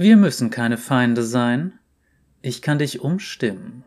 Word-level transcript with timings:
Wir 0.00 0.16
müssen 0.16 0.50
keine 0.50 0.78
Feinde 0.78 1.24
sein. 1.24 1.72
Ich 2.40 2.62
kann 2.62 2.78
dich 2.78 3.00
umstimmen. 3.00 3.82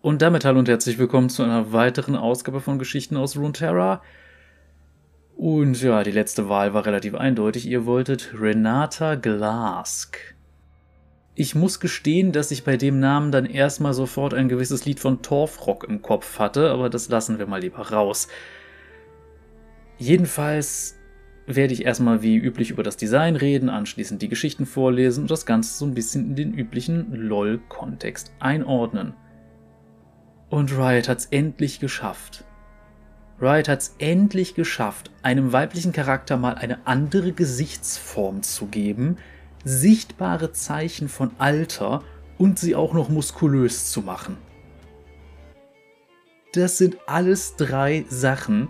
Und 0.00 0.22
damit 0.22 0.44
hallo 0.44 0.60
und 0.60 0.68
herzlich 0.68 0.96
willkommen 0.96 1.28
zu 1.28 1.42
einer 1.42 1.72
weiteren 1.72 2.14
Ausgabe 2.14 2.60
von 2.60 2.78
Geschichten 2.78 3.16
aus 3.16 3.36
Runeterra. 3.36 4.00
Und 5.36 5.82
ja, 5.82 6.04
die 6.04 6.12
letzte 6.12 6.48
Wahl 6.48 6.72
war 6.72 6.86
relativ 6.86 7.16
eindeutig. 7.16 7.66
Ihr 7.66 7.84
wolltet 7.84 8.32
Renata 8.32 9.16
Glask. 9.16 10.36
Ich 11.34 11.56
muss 11.56 11.80
gestehen, 11.80 12.30
dass 12.30 12.52
ich 12.52 12.62
bei 12.62 12.76
dem 12.76 13.00
Namen 13.00 13.32
dann 13.32 13.44
erstmal 13.44 13.92
sofort 13.92 14.34
ein 14.34 14.48
gewisses 14.48 14.84
Lied 14.84 15.00
von 15.00 15.20
Torfrock 15.20 15.82
im 15.82 16.00
Kopf 16.00 16.38
hatte, 16.38 16.70
aber 16.70 16.88
das 16.90 17.08
lassen 17.08 17.40
wir 17.40 17.48
mal 17.48 17.60
lieber 17.60 17.90
raus. 17.90 18.28
Jedenfalls 19.98 20.97
werde 21.48 21.72
ich 21.72 21.84
erstmal 21.84 22.22
wie 22.22 22.36
üblich 22.36 22.70
über 22.70 22.82
das 22.82 22.96
Design 22.96 23.34
reden, 23.34 23.70
anschließend 23.70 24.20
die 24.20 24.28
Geschichten 24.28 24.66
vorlesen 24.66 25.22
und 25.22 25.30
das 25.30 25.46
Ganze 25.46 25.76
so 25.76 25.86
ein 25.86 25.94
bisschen 25.94 26.26
in 26.26 26.36
den 26.36 26.54
üblichen 26.54 27.12
LOL-Kontext 27.12 28.32
einordnen. 28.38 29.14
Und 30.50 30.72
Riot 30.72 31.08
hat's 31.08 31.26
endlich 31.30 31.80
geschafft. 31.80 32.44
Riot 33.40 33.68
hat's 33.68 33.94
endlich 33.98 34.54
geschafft, 34.54 35.10
einem 35.22 35.52
weiblichen 35.52 35.92
Charakter 35.92 36.36
mal 36.36 36.54
eine 36.54 36.86
andere 36.86 37.32
Gesichtsform 37.32 38.42
zu 38.42 38.66
geben, 38.66 39.16
sichtbare 39.64 40.52
Zeichen 40.52 41.08
von 41.08 41.30
Alter 41.38 42.02
und 42.36 42.58
sie 42.58 42.74
auch 42.74 42.92
noch 42.92 43.08
muskulös 43.08 43.90
zu 43.90 44.02
machen. 44.02 44.36
Das 46.52 46.78
sind 46.78 46.96
alles 47.06 47.56
drei 47.56 48.04
Sachen, 48.08 48.68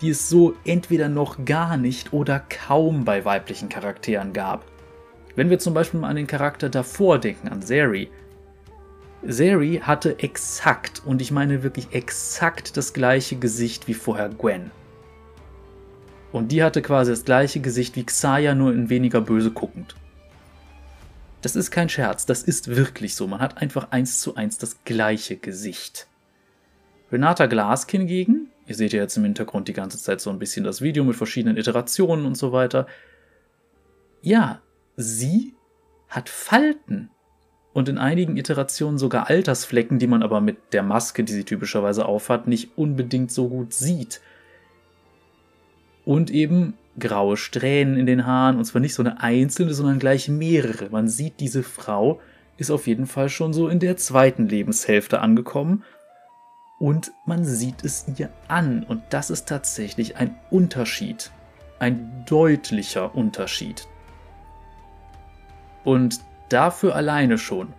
die 0.00 0.10
es 0.10 0.28
so 0.28 0.54
entweder 0.64 1.08
noch 1.08 1.44
gar 1.44 1.76
nicht 1.76 2.12
oder 2.12 2.40
kaum 2.40 3.04
bei 3.04 3.24
weiblichen 3.24 3.68
Charakteren 3.68 4.32
gab. 4.32 4.64
Wenn 5.34 5.50
wir 5.50 5.58
zum 5.58 5.74
Beispiel 5.74 6.00
mal 6.00 6.08
an 6.08 6.16
den 6.16 6.26
Charakter 6.26 6.68
davor 6.68 7.18
denken, 7.18 7.48
an 7.48 7.62
Zeri. 7.62 8.10
Zeri 9.26 9.80
hatte 9.82 10.18
exakt, 10.18 11.02
und 11.04 11.20
ich 11.20 11.30
meine 11.30 11.62
wirklich 11.62 11.88
exakt 11.92 12.76
das 12.76 12.92
gleiche 12.92 13.36
Gesicht 13.36 13.88
wie 13.88 13.94
vorher 13.94 14.28
Gwen. 14.28 14.70
Und 16.32 16.52
die 16.52 16.62
hatte 16.62 16.82
quasi 16.82 17.12
das 17.12 17.24
gleiche 17.24 17.60
Gesicht 17.60 17.96
wie 17.96 18.04
Xayah, 18.04 18.54
nur 18.54 18.72
in 18.72 18.88
weniger 18.88 19.20
böse 19.20 19.50
guckend. 19.50 19.94
Das 21.42 21.54
ist 21.54 21.70
kein 21.70 21.88
Scherz, 21.88 22.26
das 22.26 22.42
ist 22.42 22.68
wirklich 22.74 23.14
so. 23.14 23.26
Man 23.26 23.40
hat 23.40 23.58
einfach 23.58 23.90
eins 23.90 24.20
zu 24.20 24.34
eins 24.34 24.58
das 24.58 24.84
gleiche 24.84 25.36
Gesicht. 25.36 26.06
Renata 27.12 27.46
Glask 27.46 27.90
hingegen 27.90 28.48
Ihr 28.66 28.74
seht 28.74 28.92
ja 28.92 29.00
jetzt 29.00 29.16
im 29.16 29.24
Hintergrund 29.24 29.68
die 29.68 29.72
ganze 29.72 29.98
Zeit 29.98 30.20
so 30.20 30.30
ein 30.30 30.38
bisschen 30.38 30.64
das 30.64 30.80
Video 30.80 31.04
mit 31.04 31.16
verschiedenen 31.16 31.56
Iterationen 31.56 32.26
und 32.26 32.36
so 32.36 32.52
weiter. 32.52 32.86
Ja, 34.22 34.60
sie 34.96 35.54
hat 36.08 36.28
Falten 36.28 37.10
und 37.72 37.88
in 37.88 37.98
einigen 37.98 38.36
Iterationen 38.36 38.98
sogar 38.98 39.28
Altersflecken, 39.28 39.98
die 39.98 40.06
man 40.06 40.22
aber 40.22 40.40
mit 40.40 40.72
der 40.72 40.82
Maske, 40.82 41.22
die 41.22 41.32
sie 41.32 41.44
typischerweise 41.44 42.06
aufhat, 42.06 42.48
nicht 42.48 42.76
unbedingt 42.76 43.30
so 43.30 43.48
gut 43.48 43.72
sieht. 43.72 44.20
Und 46.04 46.30
eben 46.30 46.74
graue 46.98 47.36
Strähnen 47.36 47.96
in 47.96 48.06
den 48.06 48.26
Haaren, 48.26 48.56
und 48.56 48.64
zwar 48.64 48.80
nicht 48.80 48.94
so 48.94 49.02
eine 49.02 49.20
einzelne, 49.20 49.74
sondern 49.74 49.98
gleich 49.98 50.28
mehrere. 50.28 50.88
Man 50.90 51.08
sieht, 51.08 51.40
diese 51.40 51.62
Frau 51.62 52.20
ist 52.56 52.70
auf 52.70 52.86
jeden 52.86 53.06
Fall 53.06 53.28
schon 53.28 53.52
so 53.52 53.68
in 53.68 53.78
der 53.78 53.96
zweiten 53.96 54.48
Lebenshälfte 54.48 55.20
angekommen 55.20 55.84
und 56.78 57.12
man 57.24 57.44
sieht 57.44 57.84
es 57.84 58.06
ihr 58.16 58.30
an. 58.48 58.84
Und 58.84 59.02
das 59.10 59.30
ist 59.30 59.48
tatsächlich 59.48 60.16
ein 60.16 60.34
Unterschied. 60.50 61.30
Ein 61.78 62.24
deutlicher 62.26 63.14
Unterschied. 63.14 63.86
Und 65.84 66.20
dafür 66.48 66.94
alleine 66.94 67.38
schon. 67.38 67.72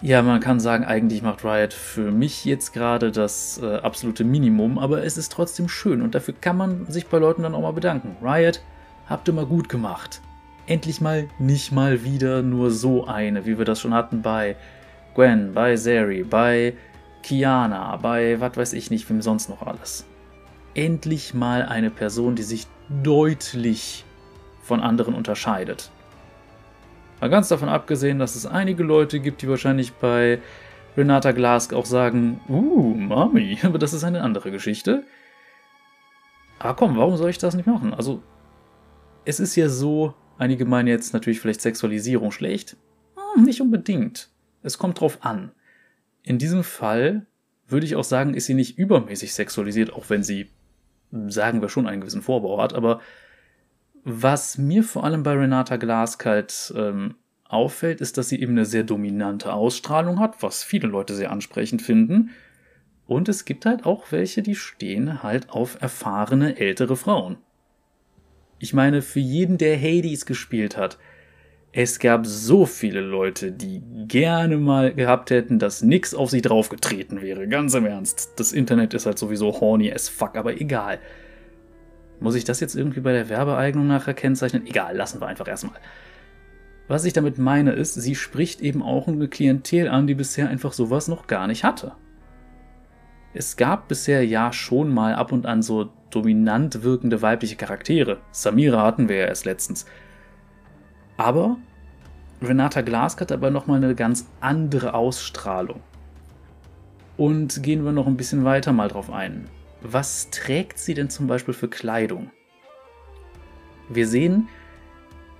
Ja, 0.00 0.20
man 0.22 0.40
kann 0.40 0.60
sagen, 0.60 0.84
eigentlich 0.84 1.22
macht 1.22 1.44
Riot 1.44 1.72
für 1.72 2.10
mich 2.10 2.44
jetzt 2.44 2.72
gerade 2.72 3.10
das 3.10 3.58
äh, 3.62 3.76
absolute 3.76 4.22
Minimum, 4.22 4.78
aber 4.78 5.02
es 5.02 5.16
ist 5.16 5.32
trotzdem 5.32 5.66
schön 5.68 6.02
und 6.02 6.14
dafür 6.14 6.34
kann 6.38 6.58
man 6.58 6.86
sich 6.90 7.06
bei 7.06 7.16
Leuten 7.16 7.42
dann 7.42 7.54
auch 7.54 7.62
mal 7.62 7.72
bedanken. 7.72 8.16
Riot, 8.22 8.60
habt 9.06 9.28
ihr 9.28 9.34
mal 9.34 9.46
gut 9.46 9.70
gemacht. 9.70 10.20
Endlich 10.66 11.00
mal 11.00 11.28
nicht 11.38 11.72
mal 11.72 12.04
wieder 12.04 12.42
nur 12.42 12.70
so 12.70 13.06
eine, 13.06 13.46
wie 13.46 13.56
wir 13.56 13.64
das 13.64 13.80
schon 13.80 13.94
hatten 13.94 14.20
bei 14.20 14.56
Gwen, 15.14 15.54
bei 15.54 15.74
Zeri, 15.76 16.22
bei 16.22 16.74
Kiana, 17.24 17.96
bei 17.96 18.38
was 18.38 18.56
weiß 18.56 18.72
ich 18.74 18.90
nicht, 18.90 19.08
wem 19.08 19.22
sonst 19.22 19.48
noch 19.48 19.62
alles. 19.62 20.04
Endlich 20.74 21.32
mal 21.32 21.62
eine 21.62 21.90
Person, 21.90 22.36
die 22.36 22.42
sich 22.42 22.66
deutlich 23.02 24.04
von 24.62 24.80
anderen 24.80 25.14
unterscheidet. 25.14 25.90
Mal 27.22 27.30
ganz 27.30 27.48
davon 27.48 27.70
abgesehen, 27.70 28.18
dass 28.18 28.36
es 28.36 28.44
einige 28.44 28.82
Leute 28.82 29.20
gibt, 29.20 29.40
die 29.40 29.48
wahrscheinlich 29.48 29.94
bei 29.94 30.38
Renata 30.98 31.32
Glask 31.32 31.72
auch 31.72 31.86
sagen, 31.86 32.40
uh, 32.46 32.94
Mami, 32.94 33.58
aber 33.62 33.78
das 33.78 33.94
ist 33.94 34.04
eine 34.04 34.22
andere 34.22 34.50
Geschichte. 34.50 35.04
Aber 36.58 36.74
komm, 36.74 36.96
warum 36.98 37.16
soll 37.16 37.30
ich 37.30 37.38
das 37.38 37.54
nicht 37.54 37.66
machen? 37.66 37.94
Also, 37.94 38.22
es 39.24 39.40
ist 39.40 39.56
ja 39.56 39.70
so, 39.70 40.12
einige 40.36 40.66
meinen 40.66 40.88
jetzt 40.88 41.14
natürlich 41.14 41.40
vielleicht 41.40 41.62
Sexualisierung 41.62 42.32
schlecht. 42.32 42.76
Hm, 43.34 43.44
nicht 43.44 43.62
unbedingt. 43.62 44.28
Es 44.62 44.76
kommt 44.76 45.00
drauf 45.00 45.18
an. 45.22 45.52
In 46.24 46.38
diesem 46.38 46.64
Fall 46.64 47.26
würde 47.68 47.86
ich 47.86 47.96
auch 47.96 48.04
sagen, 48.04 48.34
ist 48.34 48.46
sie 48.46 48.54
nicht 48.54 48.78
übermäßig 48.78 49.32
sexualisiert, 49.34 49.92
auch 49.92 50.10
wenn 50.10 50.22
sie, 50.22 50.50
sagen 51.10 51.60
wir 51.62 51.68
schon, 51.68 51.86
einen 51.86 52.00
gewissen 52.00 52.22
Vorbau 52.22 52.60
hat. 52.60 52.72
Aber 52.72 53.00
was 54.02 54.58
mir 54.58 54.82
vor 54.82 55.04
allem 55.04 55.22
bei 55.22 55.34
Renata 55.34 55.76
Glask 55.76 56.24
halt 56.24 56.72
ähm, 56.76 57.14
auffällt, 57.44 58.00
ist, 58.00 58.18
dass 58.18 58.28
sie 58.28 58.40
eben 58.40 58.52
eine 58.52 58.64
sehr 58.64 58.84
dominante 58.84 59.52
Ausstrahlung 59.52 60.18
hat, 60.18 60.42
was 60.42 60.64
viele 60.64 60.88
Leute 60.88 61.14
sehr 61.14 61.30
ansprechend 61.30 61.82
finden. 61.82 62.30
Und 63.06 63.28
es 63.28 63.44
gibt 63.44 63.66
halt 63.66 63.84
auch 63.84 64.10
welche, 64.12 64.42
die 64.42 64.54
stehen 64.54 65.22
halt 65.22 65.50
auf 65.50 65.80
erfahrene 65.80 66.58
ältere 66.58 66.96
Frauen. 66.96 67.36
Ich 68.58 68.72
meine, 68.72 69.02
für 69.02 69.20
jeden, 69.20 69.58
der 69.58 69.78
Hades 69.78 70.24
gespielt 70.24 70.78
hat, 70.78 70.98
es 71.76 71.98
gab 71.98 72.24
so 72.24 72.66
viele 72.66 73.00
Leute, 73.00 73.50
die 73.50 73.82
gerne 74.06 74.58
mal 74.58 74.94
gehabt 74.94 75.30
hätten, 75.30 75.58
dass 75.58 75.82
nix 75.82 76.14
auf 76.14 76.30
sie 76.30 76.40
draufgetreten 76.40 77.20
wäre. 77.20 77.48
Ganz 77.48 77.74
im 77.74 77.84
Ernst. 77.84 78.34
Das 78.36 78.52
Internet 78.52 78.94
ist 78.94 79.06
halt 79.06 79.18
sowieso 79.18 79.60
horny 79.60 79.92
as 79.92 80.08
fuck, 80.08 80.36
aber 80.36 80.60
egal. 80.60 81.00
Muss 82.20 82.36
ich 82.36 82.44
das 82.44 82.60
jetzt 82.60 82.76
irgendwie 82.76 83.00
bei 83.00 83.12
der 83.12 83.28
Werbeeignung 83.28 83.88
nachher 83.88 84.14
kennzeichnen? 84.14 84.64
Egal, 84.68 84.96
lassen 84.96 85.20
wir 85.20 85.26
einfach 85.26 85.48
erstmal. 85.48 85.80
Was 86.86 87.04
ich 87.06 87.12
damit 87.12 87.38
meine 87.38 87.72
ist, 87.72 87.94
sie 87.94 88.14
spricht 88.14 88.60
eben 88.60 88.80
auch 88.80 89.08
eine 89.08 89.26
Klientel 89.26 89.88
an, 89.88 90.06
die 90.06 90.14
bisher 90.14 90.48
einfach 90.48 90.74
sowas 90.74 91.08
noch 91.08 91.26
gar 91.26 91.48
nicht 91.48 91.64
hatte. 91.64 91.92
Es 93.32 93.56
gab 93.56 93.88
bisher 93.88 94.24
ja 94.24 94.52
schon 94.52 94.94
mal 94.94 95.16
ab 95.16 95.32
und 95.32 95.44
an 95.44 95.60
so 95.60 95.90
dominant 96.10 96.84
wirkende 96.84 97.20
weibliche 97.20 97.56
Charaktere. 97.56 98.18
Samira 98.30 98.84
hatten 98.84 99.08
wir 99.08 99.16
ja 99.16 99.26
erst 99.26 99.44
letztens. 99.44 99.86
Aber 101.16 101.56
Renata 102.42 102.80
Glask 102.80 103.20
hat 103.20 103.32
aber 103.32 103.50
nochmal 103.50 103.82
eine 103.82 103.94
ganz 103.94 104.26
andere 104.40 104.94
Ausstrahlung. 104.94 105.80
Und 107.16 107.62
gehen 107.62 107.84
wir 107.84 107.92
noch 107.92 108.06
ein 108.06 108.16
bisschen 108.16 108.44
weiter 108.44 108.72
mal 108.72 108.88
drauf 108.88 109.10
ein. 109.10 109.48
Was 109.82 110.30
trägt 110.30 110.78
sie 110.78 110.94
denn 110.94 111.10
zum 111.10 111.26
Beispiel 111.26 111.54
für 111.54 111.68
Kleidung? 111.68 112.30
Wir 113.88 114.08
sehen 114.08 114.48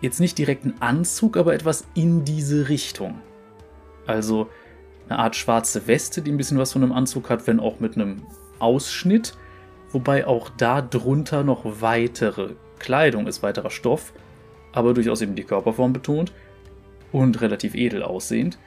jetzt 0.01 0.21
nicht 0.21 0.39
direkt 0.39 0.65
einen 0.65 0.81
Anzug, 0.81 1.37
aber 1.37 1.55
etwas 1.55 1.87
in 1.95 2.25
diese 2.25 2.69
Richtung. 2.69 3.19
Also 4.07 4.49
eine 5.09 5.19
Art 5.19 5.35
schwarze 5.35 5.87
Weste, 5.87 6.23
die 6.23 6.31
ein 6.31 6.37
bisschen 6.37 6.59
was 6.59 6.73
von 6.73 6.83
einem 6.83 6.93
Anzug 6.93 7.31
hat, 7.31 7.47
wenn 7.47 7.59
auch 7.59 7.81
mit 7.81 7.97
einem 7.97 8.23
Ausschnitt, 8.59 9.37
wobei 9.91 10.27
auch 10.27 10.51
da 10.51 10.81
drunter 10.83 11.43
noch 11.43 11.63
weitere 11.81 12.51
Kleidung 12.79 13.27
ist, 13.27 13.43
weiterer 13.43 13.71
Stoff 13.71 14.13
aber 14.75 14.93
durchaus 14.93 15.23
eben 15.23 15.37
die 15.37 15.45
Körperform 15.45 15.93
betont 15.93 16.33
und 17.13 17.41
relativ 17.41 17.75
edel 17.75 18.03
aussehend. 18.03 18.59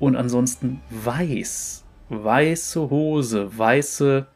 Und 0.00 0.16
ansonsten 0.16 0.80
weiß. 0.90 1.84
Weiße 2.08 2.90
Hose, 2.90 3.56
weiße, 3.56 4.26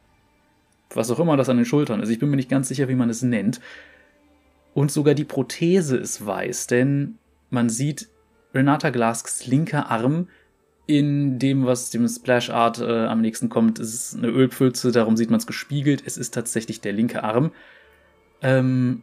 was 0.94 1.10
auch 1.10 1.18
immer 1.18 1.36
das 1.36 1.48
an 1.48 1.56
den 1.56 1.66
Schultern 1.66 2.00
ist. 2.00 2.08
Ich 2.08 2.20
bin 2.20 2.30
mir 2.30 2.36
nicht 2.36 2.48
ganz 2.48 2.68
sicher, 2.68 2.88
wie 2.88 2.94
man 2.94 3.10
es 3.10 3.22
nennt. 3.22 3.60
Und 4.72 4.92
sogar 4.92 5.14
die 5.14 5.24
Prothese 5.24 5.96
ist 5.96 6.24
weiß, 6.24 6.68
denn 6.68 7.18
man 7.50 7.68
sieht 7.68 8.08
Renata 8.54 8.90
Glasks 8.90 9.46
linker 9.46 9.90
Arm 9.90 10.28
in 10.86 11.40
dem, 11.40 11.66
was 11.66 11.90
dem 11.90 12.06
Splash 12.06 12.50
Art 12.50 12.78
äh, 12.78 13.06
am 13.06 13.20
nächsten 13.20 13.48
kommt, 13.48 13.80
ist 13.80 14.16
eine 14.16 14.28
Ölpfütze, 14.28 14.92
darum 14.92 15.16
sieht 15.16 15.30
man 15.30 15.40
es 15.40 15.46
gespiegelt. 15.46 16.02
Es 16.06 16.16
ist 16.16 16.32
tatsächlich 16.32 16.80
der 16.80 16.92
linke 16.92 17.24
Arm. 17.24 17.50
Ähm, 18.40 19.02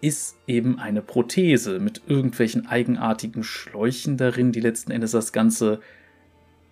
ist 0.00 0.36
eben 0.46 0.78
eine 0.78 1.02
Prothese 1.02 1.78
mit 1.78 2.00
irgendwelchen 2.06 2.66
eigenartigen 2.66 3.44
Schläuchen 3.44 4.16
darin, 4.16 4.52
die 4.52 4.60
letzten 4.60 4.92
Endes 4.92 5.10
das 5.12 5.32
Ganze, 5.32 5.80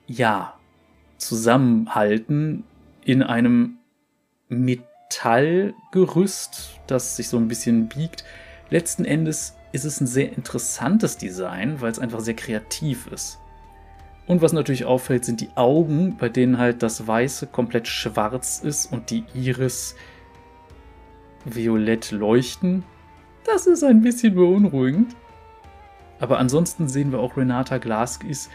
ja, 0.07 0.55
zusammenhalten 1.19 2.65
in 3.05 3.23
einem 3.23 3.77
Metallgerüst, 4.49 6.81
das 6.87 7.17
sich 7.17 7.29
so 7.29 7.37
ein 7.37 7.49
bisschen 7.49 7.89
biegt. 7.89 8.25
letzten 8.71 9.05
Endes 9.05 9.55
ist 9.73 9.85
es 9.85 10.01
ein 10.01 10.07
sehr 10.07 10.33
interessantes 10.33 11.19
Design, 11.19 11.81
weil 11.81 11.91
es 11.91 11.99
einfach 11.99 12.21
sehr 12.21 12.37
kreativ 12.37 13.09
ist. 13.09 13.41
Und 14.27 14.43
was 14.43 14.53
natürlich 14.53 14.85
auffällt, 14.85 15.25
sind 15.25 15.41
die 15.41 15.51
Augen, 15.55 16.19
bei 16.19 16.29
denen 16.29 16.59
halt 16.59 16.83
das 16.83 17.07
Weiße 17.07 17.47
komplett 17.47 17.89
schwarz 17.89 18.61
ist 18.63 18.93
und 18.93 19.09
die 19.11 19.25
Iris 19.35 19.95
violett 21.47 22.11
leuchten. 22.11 22.85
Das 23.51 23.67
ist 23.67 23.83
ein 23.83 24.03
bisschen 24.03 24.35
beunruhigend. 24.35 25.17
Aber 26.21 26.39
ansonsten 26.39 26.87
sehen 26.87 27.13
wir 27.13 27.19
auch 27.19 27.37
Renata 27.37 27.79
Glask 27.79 28.23
ist, 28.25 28.51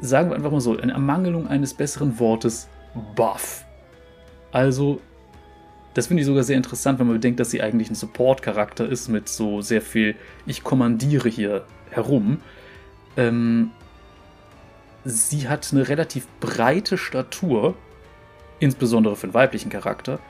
sagen 0.00 0.30
wir 0.30 0.36
einfach 0.36 0.50
mal 0.50 0.60
so, 0.60 0.74
in 0.74 0.88
Ermangelung 0.88 1.46
eines 1.48 1.74
besseren 1.74 2.18
Wortes, 2.18 2.68
buff. 3.14 3.64
Also, 4.52 5.00
das 5.92 6.06
finde 6.06 6.22
ich 6.22 6.26
sogar 6.26 6.44
sehr 6.44 6.56
interessant, 6.56 6.98
wenn 6.98 7.08
man 7.08 7.16
bedenkt, 7.16 7.40
dass 7.40 7.50
sie 7.50 7.60
eigentlich 7.60 7.90
ein 7.90 7.94
Support-Charakter 7.94 8.88
ist 8.88 9.08
mit 9.08 9.28
so 9.28 9.60
sehr 9.60 9.82
viel, 9.82 10.16
ich 10.46 10.64
kommandiere 10.64 11.28
hier 11.28 11.66
herum. 11.90 12.40
Ähm, 13.18 13.70
sie 15.04 15.48
hat 15.48 15.68
eine 15.72 15.88
relativ 15.88 16.26
breite 16.40 16.96
Statur, 16.96 17.74
insbesondere 18.60 19.16
für 19.16 19.24
einen 19.24 19.34
weiblichen 19.34 19.70
Charakter, 19.70 20.20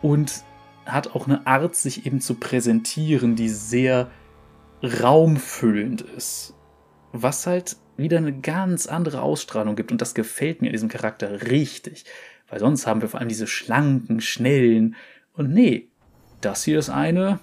und 0.00 0.44
hat 0.86 1.14
auch 1.14 1.26
eine 1.26 1.46
Art, 1.46 1.74
sich 1.74 2.06
eben 2.06 2.20
zu 2.20 2.34
präsentieren, 2.34 3.36
die 3.36 3.48
sehr 3.48 4.10
raumfüllend 4.82 6.02
ist. 6.02 6.54
Was 7.12 7.46
halt 7.46 7.76
wieder 7.96 8.18
eine 8.18 8.32
ganz 8.32 8.86
andere 8.86 9.22
Ausstrahlung 9.22 9.76
gibt 9.76 9.92
und 9.92 10.00
das 10.00 10.14
gefällt 10.14 10.60
mir 10.60 10.68
in 10.68 10.72
diesem 10.72 10.88
Charakter 10.88 11.42
richtig. 11.50 12.04
Weil 12.48 12.60
sonst 12.60 12.86
haben 12.86 13.00
wir 13.00 13.08
vor 13.08 13.20
allem 13.20 13.28
diese 13.28 13.46
schlanken, 13.46 14.20
schnellen 14.20 14.96
und 15.34 15.52
nee, 15.52 15.88
das 16.40 16.64
hier 16.64 16.78
ist 16.78 16.90
eine, 16.90 17.38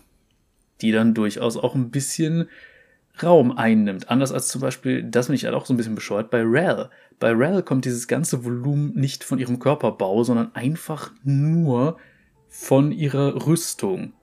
die 0.82 0.92
dann 0.92 1.14
durchaus 1.14 1.58
auch 1.58 1.76
ein 1.76 1.90
bisschen 1.90 2.50
Raum 3.22 3.52
einnimmt. 3.52 4.10
Anders 4.10 4.32
als 4.32 4.48
zum 4.48 4.62
Beispiel, 4.62 5.04
das 5.04 5.28
bin 5.28 5.36
ich 5.36 5.46
halt 5.46 5.56
auch 5.56 5.66
so 5.66 5.74
ein 5.74 5.78
bisschen 5.78 5.96
bescheuert, 5.96 6.30
bei 6.30 6.42
Rel. 6.42 6.90
Bei 7.20 7.32
Rel 7.32 7.64
kommt 7.64 7.86
dieses 7.86 8.08
ganze 8.08 8.46
Volumen 8.46 8.94
nicht 8.96 9.24
von 9.24 9.40
ihrem 9.40 9.60
Körperbau, 9.60 10.24
sondern 10.24 10.56
einfach 10.56 11.12
nur 11.24 11.98
von 12.50 12.92
ihrer 12.92 13.46
Rüstung. 13.46 14.14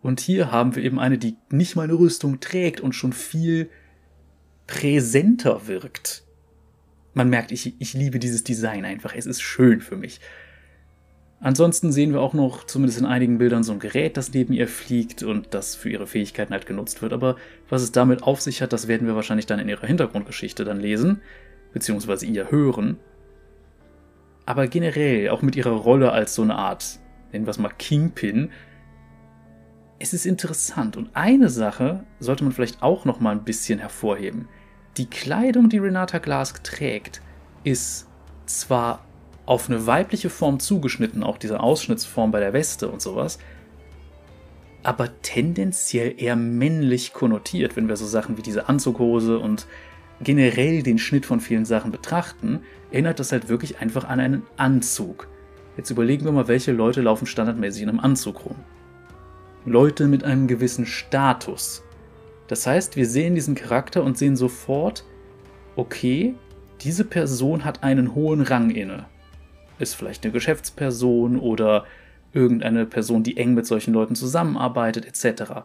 Und 0.00 0.20
hier 0.20 0.52
haben 0.52 0.76
wir 0.76 0.84
eben 0.84 1.00
eine, 1.00 1.18
die 1.18 1.36
nicht 1.50 1.74
mal 1.74 1.82
eine 1.82 1.98
Rüstung 1.98 2.40
trägt 2.40 2.80
und 2.80 2.94
schon 2.94 3.12
viel 3.12 3.68
präsenter 4.66 5.66
wirkt. 5.66 6.24
Man 7.12 7.28
merkt, 7.28 7.50
ich, 7.50 7.74
ich 7.80 7.94
liebe 7.94 8.18
dieses 8.18 8.44
Design 8.44 8.84
einfach. 8.84 9.14
Es 9.14 9.26
ist 9.26 9.40
schön 9.40 9.80
für 9.80 9.96
mich. 9.96 10.20
Ansonsten 11.40 11.92
sehen 11.92 12.12
wir 12.12 12.20
auch 12.20 12.34
noch, 12.34 12.64
zumindest 12.64 12.98
in 12.98 13.04
einigen 13.04 13.38
Bildern, 13.38 13.62
so 13.62 13.72
ein 13.72 13.78
Gerät, 13.78 14.16
das 14.16 14.32
neben 14.32 14.54
ihr 14.54 14.68
fliegt 14.68 15.22
und 15.22 15.48
das 15.52 15.74
für 15.74 15.90
ihre 15.90 16.06
Fähigkeiten 16.06 16.52
halt 16.52 16.66
genutzt 16.66 17.02
wird. 17.02 17.12
Aber 17.12 17.36
was 17.68 17.82
es 17.82 17.92
damit 17.92 18.22
auf 18.22 18.40
sich 18.40 18.62
hat, 18.62 18.72
das 18.72 18.88
werden 18.88 19.06
wir 19.06 19.16
wahrscheinlich 19.16 19.46
dann 19.46 19.58
in 19.58 19.68
ihrer 19.68 19.86
Hintergrundgeschichte 19.86 20.64
dann 20.64 20.80
lesen, 20.80 21.20
beziehungsweise 21.72 22.26
ihr 22.26 22.50
hören. 22.50 22.98
Aber 24.46 24.66
generell, 24.66 25.28
auch 25.28 25.42
mit 25.42 25.56
ihrer 25.56 25.72
Rolle 25.72 26.12
als 26.12 26.34
so 26.34 26.42
eine 26.42 26.54
Art 26.54 27.00
nennen 27.32 27.46
wir 27.46 27.50
es 27.50 27.58
mal 27.58 27.72
Kingpin, 27.76 28.50
es 29.98 30.12
ist 30.12 30.26
interessant. 30.26 30.96
Und 30.96 31.10
eine 31.14 31.48
Sache 31.48 32.04
sollte 32.20 32.44
man 32.44 32.52
vielleicht 32.52 32.82
auch 32.82 33.04
noch 33.04 33.20
mal 33.20 33.32
ein 33.32 33.44
bisschen 33.44 33.78
hervorheben. 33.78 34.48
Die 34.96 35.06
Kleidung, 35.06 35.68
die 35.68 35.78
Renata 35.78 36.18
Glask 36.18 36.62
trägt, 36.64 37.20
ist 37.64 38.06
zwar 38.46 39.04
auf 39.44 39.68
eine 39.68 39.86
weibliche 39.86 40.30
Form 40.30 40.58
zugeschnitten, 40.58 41.22
auch 41.22 41.38
diese 41.38 41.60
Ausschnittsform 41.60 42.30
bei 42.30 42.40
der 42.40 42.52
Weste 42.52 42.88
und 42.88 43.00
sowas, 43.00 43.38
aber 44.82 45.20
tendenziell 45.22 46.14
eher 46.16 46.36
männlich 46.36 47.12
konnotiert, 47.12 47.76
wenn 47.76 47.88
wir 47.88 47.96
so 47.96 48.06
Sachen 48.06 48.36
wie 48.36 48.42
diese 48.42 48.68
Anzughose 48.68 49.38
und 49.38 49.66
generell 50.20 50.82
den 50.82 50.98
Schnitt 50.98 51.26
von 51.26 51.40
vielen 51.40 51.64
Sachen 51.64 51.90
betrachten, 51.90 52.60
erinnert 52.90 53.20
das 53.20 53.32
halt 53.32 53.48
wirklich 53.48 53.78
einfach 53.80 54.04
an 54.04 54.20
einen 54.20 54.42
Anzug. 54.56 55.28
Jetzt 55.76 55.90
überlegen 55.90 56.24
wir 56.24 56.32
mal, 56.32 56.48
welche 56.48 56.72
Leute 56.72 57.02
laufen 57.02 57.26
standardmäßig 57.26 57.82
in 57.82 57.88
einem 57.90 58.00
Anzug 58.00 58.44
rum. 58.44 58.56
Leute 59.64 60.06
mit 60.06 60.24
einem 60.24 60.46
gewissen 60.46 60.86
Status. 60.86 61.82
Das 62.46 62.66
heißt, 62.66 62.96
wir 62.96 63.06
sehen 63.06 63.34
diesen 63.34 63.54
Charakter 63.54 64.04
und 64.04 64.16
sehen 64.16 64.36
sofort, 64.36 65.04
okay, 65.74 66.34
diese 66.80 67.04
Person 67.04 67.64
hat 67.64 67.82
einen 67.82 68.14
hohen 68.14 68.42
Rang 68.42 68.70
inne. 68.70 69.06
Ist 69.78 69.94
vielleicht 69.94 70.24
eine 70.24 70.32
Geschäftsperson 70.32 71.38
oder 71.38 71.84
irgendeine 72.32 72.86
Person, 72.86 73.22
die 73.22 73.36
eng 73.36 73.54
mit 73.54 73.66
solchen 73.66 73.92
Leuten 73.92 74.14
zusammenarbeitet, 74.14 75.04
etc. 75.06 75.64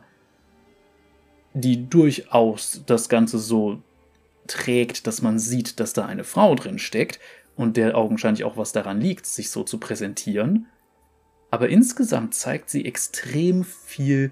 Die 1.54 1.88
durchaus 1.90 2.84
das 2.86 3.08
Ganze 3.08 3.38
so 3.40 3.82
trägt, 4.48 5.06
dass 5.08 5.22
man 5.22 5.38
sieht, 5.40 5.80
dass 5.80 5.94
da 5.94 6.06
eine 6.06 6.24
Frau 6.24 6.56
drin 6.56 6.80
steckt, 6.80 7.20
und 7.56 7.78
der 7.78 7.98
augenscheinlich 7.98 8.44
auch 8.44 8.58
was 8.58 8.72
daran 8.72 9.00
liegt, 9.00 9.26
sich 9.26 9.50
so 9.50 9.64
zu 9.64 9.78
präsentieren. 9.80 10.68
Aber 11.50 11.70
insgesamt 11.70 12.34
zeigt 12.34 12.70
sie 12.70 12.86
extrem 12.86 13.64
viel 13.64 14.32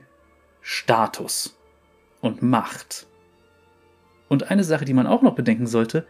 Status 0.61 1.57
und 2.21 2.41
Macht. 2.41 3.07
Und 4.29 4.51
eine 4.51 4.63
Sache, 4.63 4.85
die 4.85 4.93
man 4.93 5.07
auch 5.07 5.21
noch 5.21 5.35
bedenken 5.35 5.67
sollte, 5.67 6.07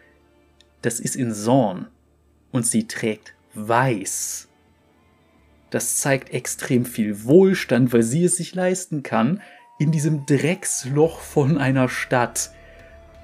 das 0.82 1.00
ist 1.00 1.16
in 1.16 1.34
Zorn 1.34 1.88
und 2.52 2.66
sie 2.66 2.88
trägt 2.88 3.34
weiß. 3.54 4.48
Das 5.70 5.98
zeigt 5.98 6.32
extrem 6.34 6.86
viel 6.86 7.24
Wohlstand, 7.26 7.94
weil 7.94 8.04
sie 8.04 8.24
es 8.24 8.38
sich 8.38 8.56
leisten 8.56 9.04
kann, 9.04 9.42
in 9.78 9.92
diesem 9.92 10.26
Drecksloch 10.26 11.20
von 11.20 11.58
einer 11.58 11.90
Stadt 11.90 12.52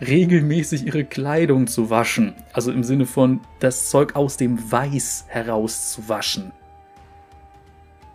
regelmäßig 0.02 0.86
ihre 0.86 1.06
Kleidung 1.06 1.68
zu 1.68 1.90
waschen. 1.90 2.34
Also 2.54 2.72
im 2.72 2.84
Sinne 2.84 3.06
von 3.06 3.42
das 3.60 3.90
Zeug 3.90 4.16
aus 4.16 4.38
dem 4.38 4.72
Weiß 4.72 5.26
heraus 5.28 5.92
zu 5.92 6.10
waschen. 6.10 6.52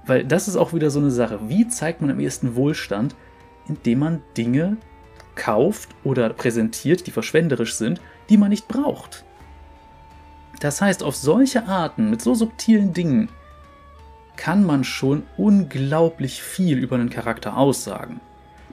Weil 0.06 0.24
das 0.24 0.48
ist 0.48 0.56
auch 0.56 0.72
wieder 0.72 0.90
so 0.90 0.98
eine 0.98 1.10
Sache. 1.10 1.38
Wie 1.48 1.68
zeigt 1.68 2.00
man 2.00 2.10
am 2.10 2.20
ehesten 2.20 2.54
Wohlstand? 2.54 3.14
Indem 3.68 4.00
man 4.00 4.22
Dinge 4.36 4.76
kauft 5.36 5.90
oder 6.04 6.30
präsentiert, 6.30 7.06
die 7.06 7.12
verschwenderisch 7.12 7.74
sind, 7.74 8.00
die 8.28 8.36
man 8.36 8.50
nicht 8.50 8.68
braucht. 8.68 9.24
Das 10.60 10.80
heißt, 10.82 11.02
auf 11.02 11.16
solche 11.16 11.66
Arten, 11.66 12.10
mit 12.10 12.20
so 12.20 12.34
subtilen 12.34 12.92
Dingen, 12.92 13.28
kann 14.36 14.64
man 14.64 14.84
schon 14.84 15.22
unglaublich 15.36 16.42
viel 16.42 16.78
über 16.78 16.96
einen 16.96 17.10
Charakter 17.10 17.56
aussagen. 17.56 18.20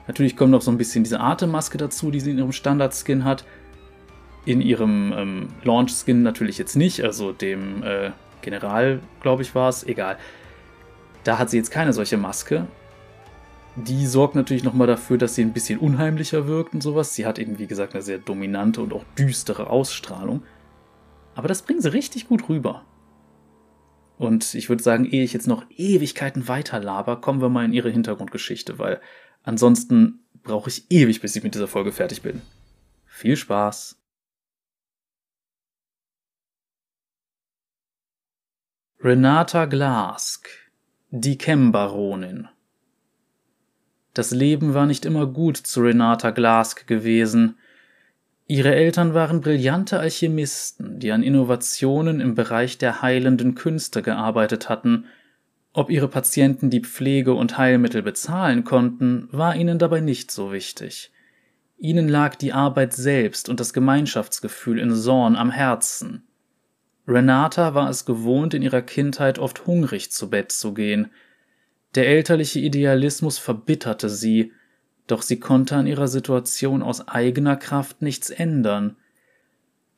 Natürlich 0.08 0.38
kommt 0.38 0.52
noch 0.52 0.62
so 0.62 0.72
ein 0.72 0.78
bisschen 0.78 1.04
diese 1.04 1.20
Atemmaske 1.20 1.78
dazu, 1.78 2.12
die 2.12 2.20
sie 2.20 2.32
in 2.32 2.38
ihrem 2.38 2.54
Standard-Skin 2.54 3.24
hat. 3.24 3.46
In 4.46 4.62
ihrem 4.62 5.14
ähm, 5.16 5.50
Launch-Skin 5.64 6.24
natürlich 6.24 6.58
jetzt 6.58 6.76
nicht, 6.76 7.04
also 7.04 7.34
dem 7.34 7.84
äh, 7.84 8.12
General, 8.42 9.02
glaube 9.22 9.42
ich, 9.42 9.54
war 9.54 9.68
es, 9.68 9.84
egal. 9.84 10.18
Da 11.26 11.38
hat 11.38 11.50
sie 11.50 11.58
jetzt 11.58 11.72
keine 11.72 11.92
solche 11.92 12.16
Maske. 12.16 12.68
Die 13.76 14.08
sorgt 14.08 14.36
natürlich 14.36 14.64
nochmal 14.64 14.88
dafür, 14.88 15.18
dass 15.18 15.36
sie 15.36 15.42
ein 15.42 15.52
bisschen 15.52 15.80
unheimlicher 15.80 16.48
wirkt 16.48 16.74
und 16.74 16.82
sowas. 16.82 17.14
Sie 17.14 17.26
hat 17.26 17.38
eben, 17.38 17.60
wie 17.60 17.68
gesagt, 17.68 17.94
eine 17.94 18.02
sehr 18.02 18.18
dominante 18.18 18.82
und 18.82 18.94
auch 18.94 19.04
düstere 19.18 19.70
Ausstrahlung. 19.70 20.44
Aber 21.36 21.50
das 21.50 21.62
bringt 21.62 21.84
sie 21.84 21.92
richtig 21.92 22.30
gut 22.30 22.48
rüber. 22.48 22.86
Und 24.18 24.56
ich 24.56 24.70
würde 24.70 24.82
sagen, 24.82 25.06
ehe 25.06 25.24
ich 25.24 25.34
jetzt 25.34 25.48
noch 25.48 25.66
Ewigkeiten 25.70 26.48
weiter 26.48 26.80
laber, 26.80 27.22
kommen 27.22 27.42
wir 27.42 27.50
mal 27.50 27.66
in 27.66 27.74
ihre 27.74 27.92
Hintergrundgeschichte, 27.92 28.80
weil 28.80 29.00
Ansonsten 29.44 30.20
brauche 30.44 30.70
ich 30.70 30.90
ewig, 30.90 31.22
bis 31.22 31.36
ich 31.36 31.44
mit 31.44 31.56
dieser 31.56 31.68
Folge 31.68 31.92
fertig 31.92 32.22
bin. 32.22 32.42
Viel 33.06 33.36
Spaß! 33.36 33.98
Renata 39.00 39.66
Glask, 39.66 40.50
die 41.12 41.38
Chem-Baronin. 41.38 42.48
Das 44.14 44.32
Leben 44.32 44.74
war 44.74 44.88
nicht 44.88 45.06
immer 45.06 45.28
gut 45.28 45.58
zu 45.58 45.82
Renata 45.82 46.32
Glask 46.32 46.88
gewesen. 46.88 47.60
Ihre 48.48 48.74
Eltern 48.74 49.14
waren 49.14 49.42
brillante 49.42 50.00
Alchemisten, 50.00 51.00
die 51.00 51.12
an 51.12 51.22
Innovationen 51.22 52.20
im 52.20 52.34
Bereich 52.34 52.80
der 52.80 53.04
heilenden 53.04 53.54
Künste 53.54 54.02
gearbeitet 54.02 54.70
hatten 54.70 55.06
ob 55.78 55.92
ihre 55.92 56.08
Patienten 56.08 56.72
die 56.72 56.82
Pflege 56.82 57.36
und 57.36 57.60
Heilmittel 57.60 58.02
bezahlen 58.02 58.64
konnten, 58.64 59.30
war 59.32 59.56
ihnen 59.56 59.78
dabei 59.78 60.00
nicht 60.00 60.32
so 60.32 60.52
wichtig. 60.52 61.12
Ihnen 61.78 62.10
lag 62.10 62.34
die 62.34 62.52
Arbeit 62.52 62.94
selbst 62.94 63.48
und 63.48 63.60
das 63.60 63.74
Gemeinschaftsgefühl 63.74 64.80
in 64.80 64.96
Sorn 64.96 65.36
am 65.36 65.52
Herzen. 65.52 66.24
Renata 67.08 67.76
war 67.76 67.92
es 67.92 68.06
gewohnt, 68.06 68.56
in 68.56 68.64
ihrer 68.64 68.82
Kindheit 68.82 69.38
oft 69.38 69.68
hungrig 69.68 70.12
zu 70.12 70.32
Bett 70.32 70.52
zu 70.52 70.74
gehen. 70.74 71.12
Der 71.94 72.08
elterliche 72.08 72.60
Idealismus 72.60 73.38
verbitterte 73.38 74.10
sie, 74.10 74.54
doch 75.06 75.22
sie 75.22 75.40
konnte 75.40 75.76
an 75.76 75.86
ihrer 75.86 76.08
Situation 76.08 76.82
aus 76.82 77.08
eigener 77.08 77.56
Kraft 77.56 78.02
nichts 78.02 78.32
ändern. 78.32 78.96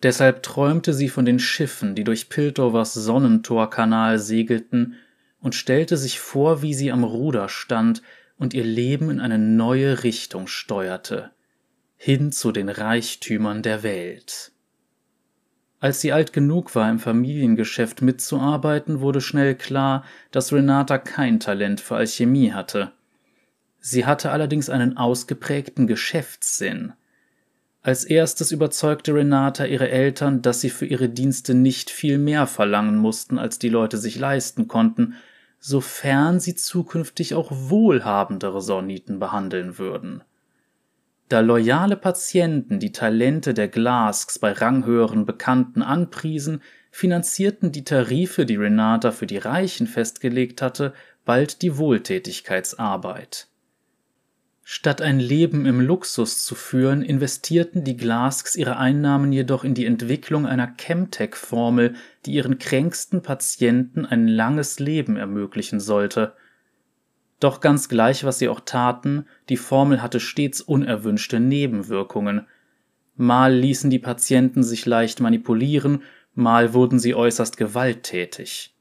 Deshalb 0.04 0.44
träumte 0.44 0.94
sie 0.94 1.08
von 1.08 1.24
den 1.24 1.40
Schiffen, 1.40 1.96
die 1.96 2.04
durch 2.04 2.28
Piltovers 2.28 2.94
Sonnentorkanal 2.94 4.20
segelten 4.20 4.98
und 5.42 5.56
stellte 5.56 5.98
sich 5.98 6.20
vor, 6.20 6.62
wie 6.62 6.74
sie 6.74 6.92
am 6.92 7.04
Ruder 7.04 7.50
stand 7.50 8.02
und 8.38 8.54
ihr 8.54 8.64
Leben 8.64 9.10
in 9.10 9.20
eine 9.20 9.38
neue 9.38 10.04
Richtung 10.04 10.48
steuerte, 10.48 11.32
hin 11.96 12.32
zu 12.32 12.52
den 12.52 12.70
Reichtümern 12.70 13.62
der 13.62 13.84
Welt. 13.84 14.52
Als 15.82 16.02
sie 16.02 16.12
alt 16.12 16.34
genug 16.34 16.76
war, 16.76 16.90
im 16.90 17.00
Familiengeschäft 17.00 18.02
mitzuarbeiten, 18.02 19.00
wurde 19.00 19.22
schnell 19.22 19.56
klar, 19.56 20.04
dass 20.32 20.52
Renata 20.52 20.98
kein 20.98 21.40
Talent 21.40 21.80
für 21.80 21.96
Alchemie 21.96 22.52
hatte. 22.52 22.92
Sie 23.80 24.06
hatte 24.06 24.32
allerdings 24.32 24.70
einen 24.70 24.98
ausgeprägten 24.98 25.88
Geschäftssinn. 25.88 26.94
Als 27.82 28.04
erstes 28.04 28.52
überzeugte 28.52 29.14
Renata 29.14 29.66
ihre 29.66 29.90
Eltern, 29.90 30.42
dass 30.42 30.62
sie 30.62 30.70
für 30.70 30.86
ihre 30.86 31.08
Dienste 31.08 31.54
nicht 31.54 31.90
viel 31.90 32.18
mehr 32.18 32.46
verlangen 32.46 32.98
mussten, 32.98 33.40
als 33.40 33.58
die 33.58 33.70
Leute 33.70 33.98
sich 33.98 34.20
leisten 34.20 34.68
konnten, 34.68 35.16
sofern 35.60 36.40
sie 36.40 36.56
zukünftig 36.56 37.36
auch 37.36 37.52
wohlhabendere 37.52 38.62
Sorniten 38.62 39.20
behandeln 39.20 39.78
würden. 39.78 40.24
Da 41.30 41.42
loyale 41.42 41.96
Patienten 41.96 42.80
die 42.80 42.92
Talente 42.92 43.54
der 43.54 43.68
Glasks 43.68 44.40
bei 44.40 44.52
ranghöheren 44.52 45.26
Bekannten 45.26 45.84
anpriesen, 45.84 46.62
finanzierten 46.92 47.72
die 47.72 47.84
Tarife, 47.84 48.46
die 48.46 48.56
Renata 48.56 49.12
für 49.12 49.28
die 49.28 49.38
Reichen 49.38 49.86
festgelegt 49.86 50.62
hatte, 50.62 50.94
bald 51.26 51.62
die 51.62 51.78
Wohltätigkeitsarbeit. 51.78 53.49
Statt 54.72 55.02
ein 55.02 55.20
Leben 55.20 55.66
im 55.66 55.82
Luxus 55.82 56.46
zu 56.46 56.54
führen, 56.54 57.02
investierten 57.02 57.84
die 57.84 57.98
Glasks 57.98 58.56
ihre 58.56 58.78
Einnahmen 58.78 59.32
jedoch 59.32 59.64
in 59.64 59.74
die 59.74 59.86
Entwicklung 59.86 60.46
einer 60.46 60.68
Chemtech-Formel, 60.68 61.96
die 62.28 62.34
ihren 62.34 62.60
kränksten 62.60 63.24
Patienten 63.24 64.06
ein 64.06 64.28
langes 64.28 64.78
Leben 64.80 65.18
ermöglichen 65.18 65.80
sollte– 65.80 66.34
doch 67.40 67.62
ganz 67.62 67.88
gleich, 67.88 68.24
was 68.26 68.40
sie 68.40 68.50
auch 68.50 68.60
taten, 68.60 69.26
die 69.48 69.58
Formel 69.58 70.02
hatte 70.02 70.20
stets 70.20 70.62
unerwünschte 70.62 71.40
Nebenwirkungen. 71.40 72.46
Mal 73.16 73.54
ließen 73.54 73.90
die 73.90 74.00
Patienten 74.00 74.62
sich 74.62 74.86
leicht 74.86 75.22
manipulieren, 75.22 76.04
mal 76.34 76.74
wurden 76.74 77.00
sie 77.00 77.16
äußerst 77.16 77.56
gewalttätig. 77.56 78.76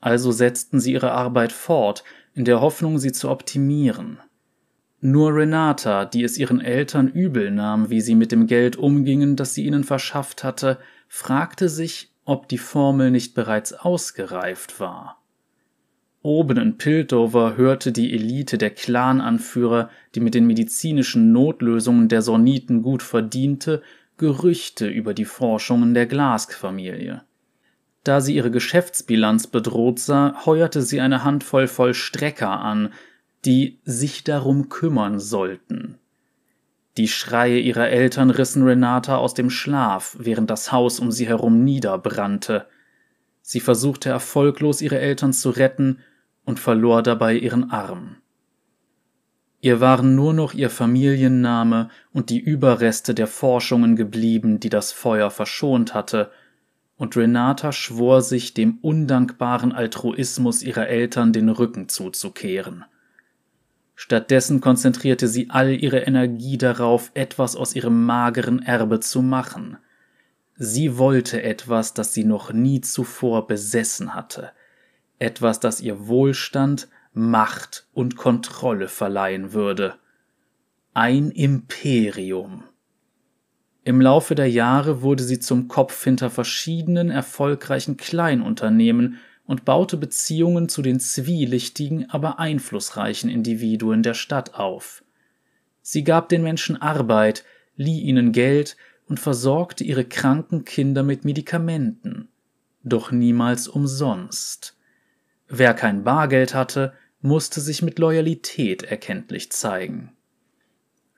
Also 0.00 0.32
setzten 0.32 0.80
sie 0.80 0.92
ihre 0.92 1.12
Arbeit 1.12 1.52
fort, 1.52 2.04
in 2.34 2.44
der 2.44 2.60
Hoffnung, 2.60 2.98
sie 2.98 3.12
zu 3.12 3.30
optimieren. 3.30 4.18
Nur 5.06 5.34
Renata, 5.34 6.06
die 6.06 6.24
es 6.24 6.38
ihren 6.38 6.62
Eltern 6.62 7.08
übel 7.08 7.50
nahm, 7.50 7.90
wie 7.90 8.00
sie 8.00 8.14
mit 8.14 8.32
dem 8.32 8.46
Geld 8.46 8.76
umgingen, 8.76 9.36
das 9.36 9.52
sie 9.52 9.66
ihnen 9.66 9.84
verschafft 9.84 10.42
hatte, 10.42 10.78
fragte 11.08 11.68
sich, 11.68 12.10
ob 12.24 12.48
die 12.48 12.56
Formel 12.56 13.10
nicht 13.10 13.34
bereits 13.34 13.74
ausgereift 13.74 14.80
war. 14.80 15.22
Oben 16.22 16.56
in 16.56 16.78
Piltover 16.78 17.58
hörte 17.58 17.92
die 17.92 18.14
Elite 18.14 18.56
der 18.56 18.70
Clananführer, 18.70 19.90
die 20.14 20.20
mit 20.20 20.34
den 20.34 20.46
medizinischen 20.46 21.32
Notlösungen 21.32 22.08
der 22.08 22.22
Sorniten 22.22 22.80
gut 22.80 23.02
verdiente, 23.02 23.82
Gerüchte 24.16 24.88
über 24.88 25.12
die 25.12 25.26
Forschungen 25.26 25.92
der 25.92 26.06
Glask-Familie. 26.06 27.24
Da 28.04 28.22
sie 28.22 28.36
ihre 28.36 28.50
Geschäftsbilanz 28.50 29.48
bedroht 29.48 29.98
sah, 29.98 30.46
heuerte 30.46 30.80
sie 30.80 31.02
eine 31.02 31.24
Handvoll 31.24 31.66
Vollstrecker 31.68 32.48
an, 32.48 32.88
die 33.44 33.78
sich 33.84 34.24
darum 34.24 34.68
kümmern 34.68 35.20
sollten. 35.20 35.98
Die 36.96 37.08
Schreie 37.08 37.58
ihrer 37.58 37.88
Eltern 37.88 38.30
rissen 38.30 38.62
Renata 38.62 39.16
aus 39.16 39.34
dem 39.34 39.50
Schlaf, 39.50 40.16
während 40.18 40.50
das 40.50 40.70
Haus 40.70 41.00
um 41.00 41.10
sie 41.10 41.26
herum 41.26 41.64
niederbrannte. 41.64 42.66
Sie 43.42 43.60
versuchte 43.60 44.10
erfolglos 44.10 44.80
ihre 44.80 45.00
Eltern 45.00 45.32
zu 45.32 45.50
retten 45.50 45.98
und 46.44 46.60
verlor 46.60 47.02
dabei 47.02 47.34
ihren 47.34 47.70
Arm. 47.70 48.16
Ihr 49.60 49.80
waren 49.80 50.14
nur 50.14 50.34
noch 50.34 50.54
ihr 50.54 50.70
Familienname 50.70 51.88
und 52.12 52.30
die 52.30 52.38
Überreste 52.38 53.14
der 53.14 53.26
Forschungen 53.26 53.96
geblieben, 53.96 54.60
die 54.60 54.68
das 54.68 54.92
Feuer 54.92 55.30
verschont 55.30 55.94
hatte, 55.94 56.30
und 56.96 57.16
Renata 57.16 57.72
schwor 57.72 58.22
sich, 58.22 58.54
dem 58.54 58.78
undankbaren 58.82 59.72
Altruismus 59.72 60.62
ihrer 60.62 60.86
Eltern 60.86 61.32
den 61.32 61.48
Rücken 61.48 61.88
zuzukehren. 61.88 62.84
Stattdessen 63.94 64.60
konzentrierte 64.60 65.28
sie 65.28 65.50
all 65.50 65.70
ihre 65.70 66.00
Energie 66.00 66.58
darauf, 66.58 67.10
etwas 67.14 67.56
aus 67.56 67.76
ihrem 67.76 68.04
mageren 68.04 68.60
Erbe 68.62 69.00
zu 69.00 69.22
machen. 69.22 69.78
Sie 70.56 70.98
wollte 70.98 71.42
etwas, 71.42 71.94
das 71.94 72.12
sie 72.12 72.24
noch 72.24 72.52
nie 72.52 72.80
zuvor 72.80 73.46
besessen 73.46 74.14
hatte– 74.14 74.50
etwas, 75.18 75.60
das 75.60 75.80
ihr 75.80 76.06
Wohlstand, 76.06 76.88
Macht 77.12 77.86
und 77.92 78.16
Kontrolle 78.16 78.88
verleihen 78.88 79.52
würde. 79.52 79.94
Ein 80.94 81.30
Imperium. 81.30 82.64
Im 83.84 84.00
Laufe 84.00 84.34
der 84.34 84.50
Jahre 84.50 85.02
wurde 85.02 85.22
sie 85.22 85.38
zum 85.38 85.68
Kopf 85.68 86.02
hinter 86.02 86.30
verschiedenen 86.30 87.10
erfolgreichen 87.10 87.96
Kleinunternehmen 87.96 89.18
und 89.46 89.64
baute 89.64 89.96
Beziehungen 89.96 90.68
zu 90.68 90.82
den 90.82 91.00
zwielichtigen, 91.00 92.08
aber 92.10 92.38
einflussreichen 92.38 93.28
Individuen 93.28 94.02
der 94.02 94.14
Stadt 94.14 94.54
auf. 94.54 95.04
Sie 95.82 96.02
gab 96.02 96.28
den 96.28 96.42
Menschen 96.42 96.80
Arbeit, 96.80 97.44
lieh 97.76 98.00
ihnen 98.00 98.32
Geld 98.32 98.76
und 99.06 99.20
versorgte 99.20 99.84
ihre 99.84 100.04
kranken 100.04 100.64
Kinder 100.64 101.02
mit 101.02 101.24
Medikamenten. 101.24 102.28
Doch 102.82 103.10
niemals 103.12 103.68
umsonst. 103.68 104.76
Wer 105.48 105.74
kein 105.74 106.04
Bargeld 106.04 106.54
hatte, 106.54 106.94
musste 107.20 107.60
sich 107.60 107.82
mit 107.82 107.98
Loyalität 107.98 108.82
erkenntlich 108.82 109.52
zeigen. 109.52 110.12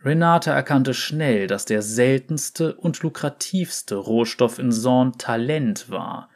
Renate 0.05 0.51
erkannte 0.51 0.95
schnell, 0.95 1.47
dass 1.47 1.65
der 1.65 1.83
seltenste 1.83 2.75
und 2.77 3.03
lukrativste 3.03 3.97
Rohstoff 3.97 4.59
in 4.59 4.71
Sorn 4.71 5.19
Talent 5.19 5.91
war, 5.91 6.29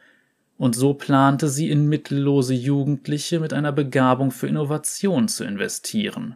und 0.61 0.75
so 0.75 0.93
plante 0.93 1.49
sie 1.49 1.71
in 1.71 1.89
mittellose 1.89 2.53
Jugendliche 2.53 3.39
mit 3.39 3.51
einer 3.51 3.71
Begabung 3.71 4.29
für 4.29 4.45
Innovation 4.45 5.27
zu 5.27 5.43
investieren. 5.43 6.35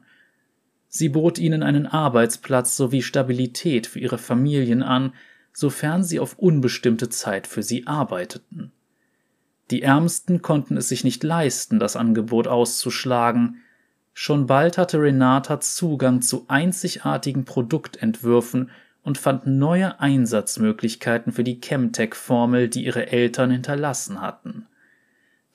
Sie 0.87 1.09
bot 1.09 1.37
ihnen 1.37 1.61
einen 1.61 1.85
Arbeitsplatz 1.85 2.75
sowie 2.75 3.03
Stabilität 3.03 3.85
für 3.85 3.99
ihre 3.99 4.17
Familien 4.17 4.81
an, 4.81 5.13
sofern 5.53 6.03
sie 6.03 6.19
auf 6.19 6.39
unbestimmte 6.39 7.09
Zeit 7.09 7.45
für 7.45 7.61
sie 7.61 7.85
arbeiteten. 7.85 8.71
Die 9.69 9.83
Ärmsten 9.83 10.41
konnten 10.41 10.75
es 10.75 10.89
sich 10.89 11.03
nicht 11.03 11.23
leisten, 11.23 11.77
das 11.77 11.95
Angebot 11.95 12.47
auszuschlagen. 12.47 13.57
Schon 14.15 14.47
bald 14.47 14.79
hatte 14.79 14.99
Renata 14.99 15.59
Zugang 15.59 16.23
zu 16.23 16.45
einzigartigen 16.47 17.45
Produktentwürfen 17.45 18.71
und 19.05 19.19
fand 19.19 19.45
neue 19.45 19.99
Einsatzmöglichkeiten 19.99 21.31
für 21.31 21.43
die 21.43 21.61
Chemtech-Formel, 21.61 22.69
die 22.69 22.85
ihre 22.85 23.11
Eltern 23.11 23.51
hinterlassen 23.51 24.19
hatten. 24.19 24.65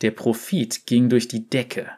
Der 0.02 0.12
Profit 0.12 0.86
ging 0.86 1.08
durch 1.08 1.26
die 1.26 1.50
Decke. 1.50 1.88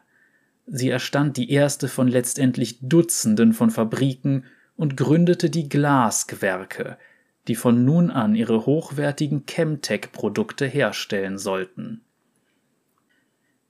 Sie 0.66 0.88
erstand 0.88 1.36
die 1.36 1.50
erste 1.50 1.88
von 1.88 2.08
letztendlich 2.08 2.78
Dutzenden 2.80 3.52
von 3.52 3.70
Fabriken 3.70 4.44
und 4.76 4.96
gründete 4.96 5.50
die 5.50 5.68
Glasgewerke, 5.68 6.96
die 7.48 7.54
von 7.54 7.84
nun 7.84 8.10
an 8.10 8.34
ihre 8.34 8.64
hochwertigen 8.64 9.44
Chemtech-Produkte 9.44 10.64
herstellen 10.64 11.36
sollten. 11.36 12.00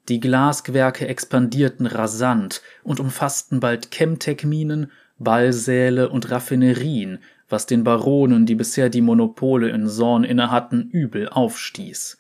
Die 0.09 0.21
Glasgewerke 0.21 1.09
expandierten 1.09 1.87
rasant 1.87 2.63
und 2.85 3.01
umfassten 3.01 3.59
bald 3.59 3.91
Chemtech-Minen, 3.91 4.93
Ballsäle 5.19 6.11
und 6.11 6.31
Raffinerien, 6.31 7.19
was 7.53 7.67
den 7.67 7.85
Baronen, 7.85 8.47
die 8.47 8.55
bisher 8.55 8.89
die 8.89 9.03
Monopole 9.03 9.69
in 9.69 9.87
Sorn 9.87 10.25
innehatten, 10.25 10.89
übel 10.91 11.29
aufstieß. 11.29 12.19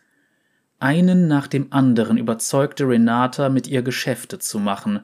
Einen 0.78 1.26
nach 1.26 1.46
dem 1.46 1.72
anderen 1.72 2.18
überzeugte 2.18 2.86
Renata, 2.86 3.48
mit 3.48 3.66
ihr 3.66 3.82
Geschäfte 3.82 4.38
zu 4.38 4.58
machen. 4.58 5.00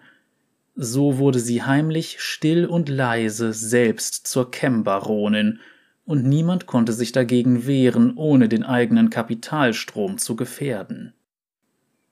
So 0.75 1.19
wurde 1.19 1.41
sie 1.41 1.63
heimlich, 1.63 2.21
still 2.21 2.67
und 2.67 2.89
leise 2.89 3.53
selbst 3.53 4.27
zur 4.27 4.51
Chem-Baronin 4.51 5.61
und 6.05 6.25
niemand 6.25 6.67
konnte 6.67 6.93
sich 6.93 7.13
dagegen 7.13 7.67
wehren, 7.67 8.17
ohne 8.17 8.49
den 8.49 8.65
eigenen 8.65 9.11
Kapitalstrom 9.11 10.19
zu 10.19 10.37
gefährden. 10.37 11.13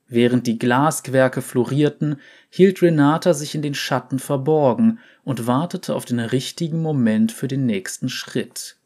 Während 0.08 0.46
die 0.46 0.58
Glasgewerke 0.58 1.42
florierten, 1.42 2.20
hielt 2.48 2.80
Renata 2.80 3.34
sich 3.34 3.54
in 3.54 3.62
den 3.62 3.74
Schatten 3.74 4.18
verborgen 4.18 5.00
und 5.24 5.46
wartete 5.46 5.94
auf 5.94 6.04
den 6.04 6.20
richtigen 6.20 6.80
Moment 6.80 7.32
für 7.32 7.48
den 7.48 7.66
nächsten 7.66 8.08
Schritt. 8.08 8.76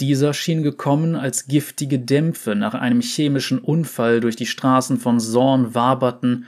Dieser 0.00 0.32
schien 0.32 0.62
gekommen, 0.62 1.16
als 1.16 1.48
giftige 1.48 1.98
Dämpfe 1.98 2.54
nach 2.54 2.74
einem 2.74 3.00
chemischen 3.00 3.58
Unfall 3.58 4.20
durch 4.20 4.36
die 4.36 4.46
Straßen 4.46 4.98
von 4.98 5.18
Sorn 5.18 5.74
waberten 5.74 6.46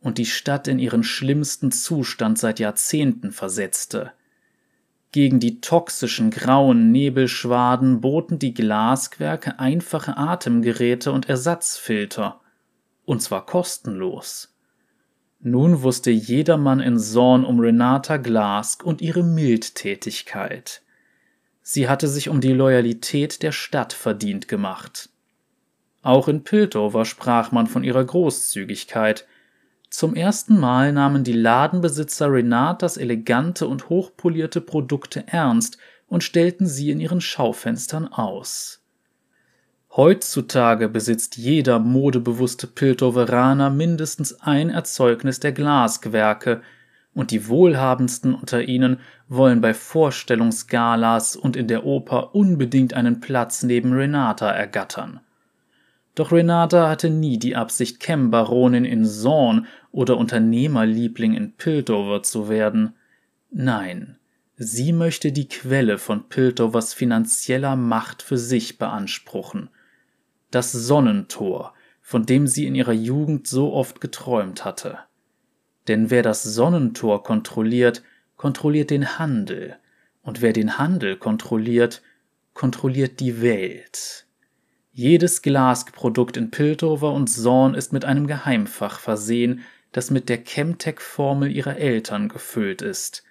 und 0.00 0.18
die 0.18 0.26
Stadt 0.26 0.68
in 0.68 0.78
ihren 0.78 1.02
schlimmsten 1.02 1.72
Zustand 1.72 2.38
seit 2.38 2.58
Jahrzehnten 2.60 3.32
versetzte. 3.32 4.12
Gegen 5.12 5.40
die 5.40 5.60
toxischen 5.60 6.30
grauen 6.30 6.92
Nebelschwaden 6.92 8.02
boten 8.02 8.38
die 8.38 8.54
Glaswerke 8.54 9.58
einfache 9.58 10.18
Atemgeräte 10.18 11.10
und 11.10 11.28
Ersatzfilter, 11.28 12.39
und 13.10 13.20
zwar 13.20 13.44
kostenlos. 13.44 14.54
Nun 15.40 15.82
wusste 15.82 16.12
jedermann 16.12 16.78
in 16.78 16.96
Zorn 16.96 17.44
um 17.44 17.58
Renata 17.58 18.18
Glask 18.18 18.84
und 18.84 19.02
ihre 19.02 19.24
Mildtätigkeit. 19.24 20.82
Sie 21.60 21.88
hatte 21.88 22.06
sich 22.06 22.28
um 22.28 22.40
die 22.40 22.52
Loyalität 22.52 23.42
der 23.42 23.50
Stadt 23.50 23.92
verdient 23.92 24.46
gemacht. 24.46 25.08
Auch 26.02 26.28
in 26.28 26.44
Piltover 26.44 27.04
sprach 27.04 27.50
man 27.50 27.66
von 27.66 27.82
ihrer 27.82 28.04
Großzügigkeit. 28.04 29.26
Zum 29.88 30.14
ersten 30.14 30.60
Mal 30.60 30.92
nahmen 30.92 31.24
die 31.24 31.32
Ladenbesitzer 31.32 32.30
Renatas 32.30 32.96
elegante 32.96 33.66
und 33.66 33.88
hochpolierte 33.88 34.60
Produkte 34.60 35.24
ernst 35.26 35.78
und 36.06 36.22
stellten 36.22 36.68
sie 36.68 36.92
in 36.92 37.00
ihren 37.00 37.20
Schaufenstern 37.20 38.06
aus. 38.06 38.79
Heutzutage 39.96 40.88
besitzt 40.88 41.36
jeder 41.36 41.80
modebewusste 41.80 42.68
Piltoveraner 42.68 43.70
mindestens 43.70 44.40
ein 44.40 44.70
Erzeugnis 44.70 45.40
der 45.40 45.52
Glasgewerke, 45.52 46.62
und 47.12 47.32
die 47.32 47.48
wohlhabendsten 47.48 48.32
unter 48.34 48.62
ihnen 48.62 49.00
wollen 49.26 49.60
bei 49.60 49.74
Vorstellungsgalas 49.74 51.34
und 51.34 51.56
in 51.56 51.66
der 51.66 51.84
Oper 51.84 52.36
unbedingt 52.36 52.94
einen 52.94 53.18
Platz 53.18 53.64
neben 53.64 53.92
Renata 53.92 54.48
ergattern. 54.48 55.18
Doch 56.14 56.30
Renata 56.30 56.88
hatte 56.88 57.10
nie 57.10 57.36
die 57.36 57.56
Absicht, 57.56 57.98
Chem-Baronin 57.98 58.84
in 58.84 59.04
Zorn 59.04 59.66
oder 59.90 60.18
Unternehmerliebling 60.18 61.34
in 61.34 61.52
Piltover 61.56 62.22
zu 62.22 62.48
werden. 62.48 62.94
Nein, 63.50 64.16
sie 64.56 64.92
möchte 64.92 65.32
die 65.32 65.48
Quelle 65.48 65.98
von 65.98 66.28
Piltovers 66.28 66.94
finanzieller 66.94 67.74
Macht 67.74 68.22
für 68.22 68.38
sich 68.38 68.78
beanspruchen– 68.78 69.68
das 70.50 70.72
Sonnentor, 70.72 71.74
von 72.00 72.26
dem 72.26 72.46
sie 72.46 72.66
in 72.66 72.74
ihrer 72.74 72.92
Jugend 72.92 73.46
so 73.46 73.72
oft 73.72 74.00
geträumt 74.00 74.64
hatte. 74.64 74.98
Denn 75.88 76.10
wer 76.10 76.22
das 76.22 76.42
Sonnentor 76.42 77.22
kontrolliert, 77.22 78.02
kontrolliert 78.36 78.90
den 78.90 79.18
Handel, 79.18 79.76
und 80.22 80.42
wer 80.42 80.52
den 80.52 80.78
Handel 80.78 81.16
kontrolliert, 81.16 82.02
kontrolliert 82.52 83.20
die 83.20 83.40
Welt. 83.42 84.26
Jedes 84.92 85.42
Glasprodukt 85.42 86.36
in 86.36 86.50
Piltover 86.50 87.12
und 87.12 87.28
Zorn 87.28 87.74
ist 87.74 87.92
mit 87.92 88.04
einem 88.04 88.26
Geheimfach 88.26 88.98
versehen, 88.98 89.62
das 89.92 90.10
mit 90.10 90.28
der 90.28 90.38
Chemtech-Formel 90.44 91.50
ihrer 91.50 91.76
Eltern 91.76 92.28
gefüllt 92.28 92.82
ist. 92.82 93.24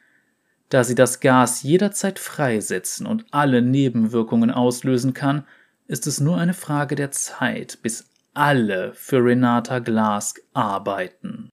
Da 0.69 0.83
sie 0.83 0.95
das 0.95 1.19
Gas 1.19 1.63
jederzeit 1.63 2.19
freisetzen 2.19 3.05
und 3.05 3.25
alle 3.31 3.61
Nebenwirkungen 3.61 4.51
auslösen 4.51 5.13
kann, 5.13 5.45
ist 5.89 6.05
es 6.05 6.19
nur 6.19 6.37
eine 6.37 6.53
Frage 6.53 6.95
der 6.95 7.09
Zeit, 7.11 7.79
bis 7.81 8.11
alle 8.35 8.93
für 8.93 9.25
Renata 9.25 9.79
Glask 9.79 10.39
arbeiten. 10.53 11.49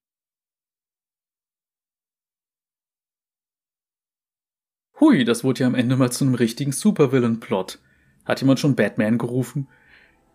Hui, 5.00 5.24
das 5.24 5.42
wurde 5.42 5.60
ja 5.60 5.66
am 5.66 5.74
Ende 5.74 5.96
mal 5.96 6.12
zu 6.12 6.24
einem 6.24 6.34
richtigen 6.34 6.72
Supervillain-Plot. 6.72 7.78
Hat 8.26 8.40
jemand 8.40 8.60
schon 8.60 8.76
Batman 8.76 9.16
gerufen? 9.18 9.68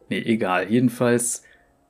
Nee, 0.10 0.20
egal. 0.20 0.72
Jedenfalls, 0.72 1.44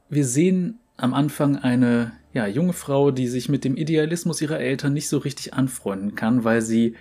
wir 0.10 0.26
sehen 0.26 0.80
am 0.98 1.14
Anfang 1.14 1.56
eine 1.58 2.12
ja, 2.34 2.46
junge 2.46 2.74
Frau, 2.74 3.12
die 3.12 3.28
sich 3.28 3.48
mit 3.48 3.64
dem 3.64 3.78
Idealismus 3.78 4.42
ihrer 4.42 4.60
Eltern 4.60 4.94
nicht 4.94 5.08
so 5.08 5.18
richtig 5.18 5.54
anfreunden 5.54 6.16
kann, 6.16 6.44
weil 6.44 6.62
sie 6.62 6.96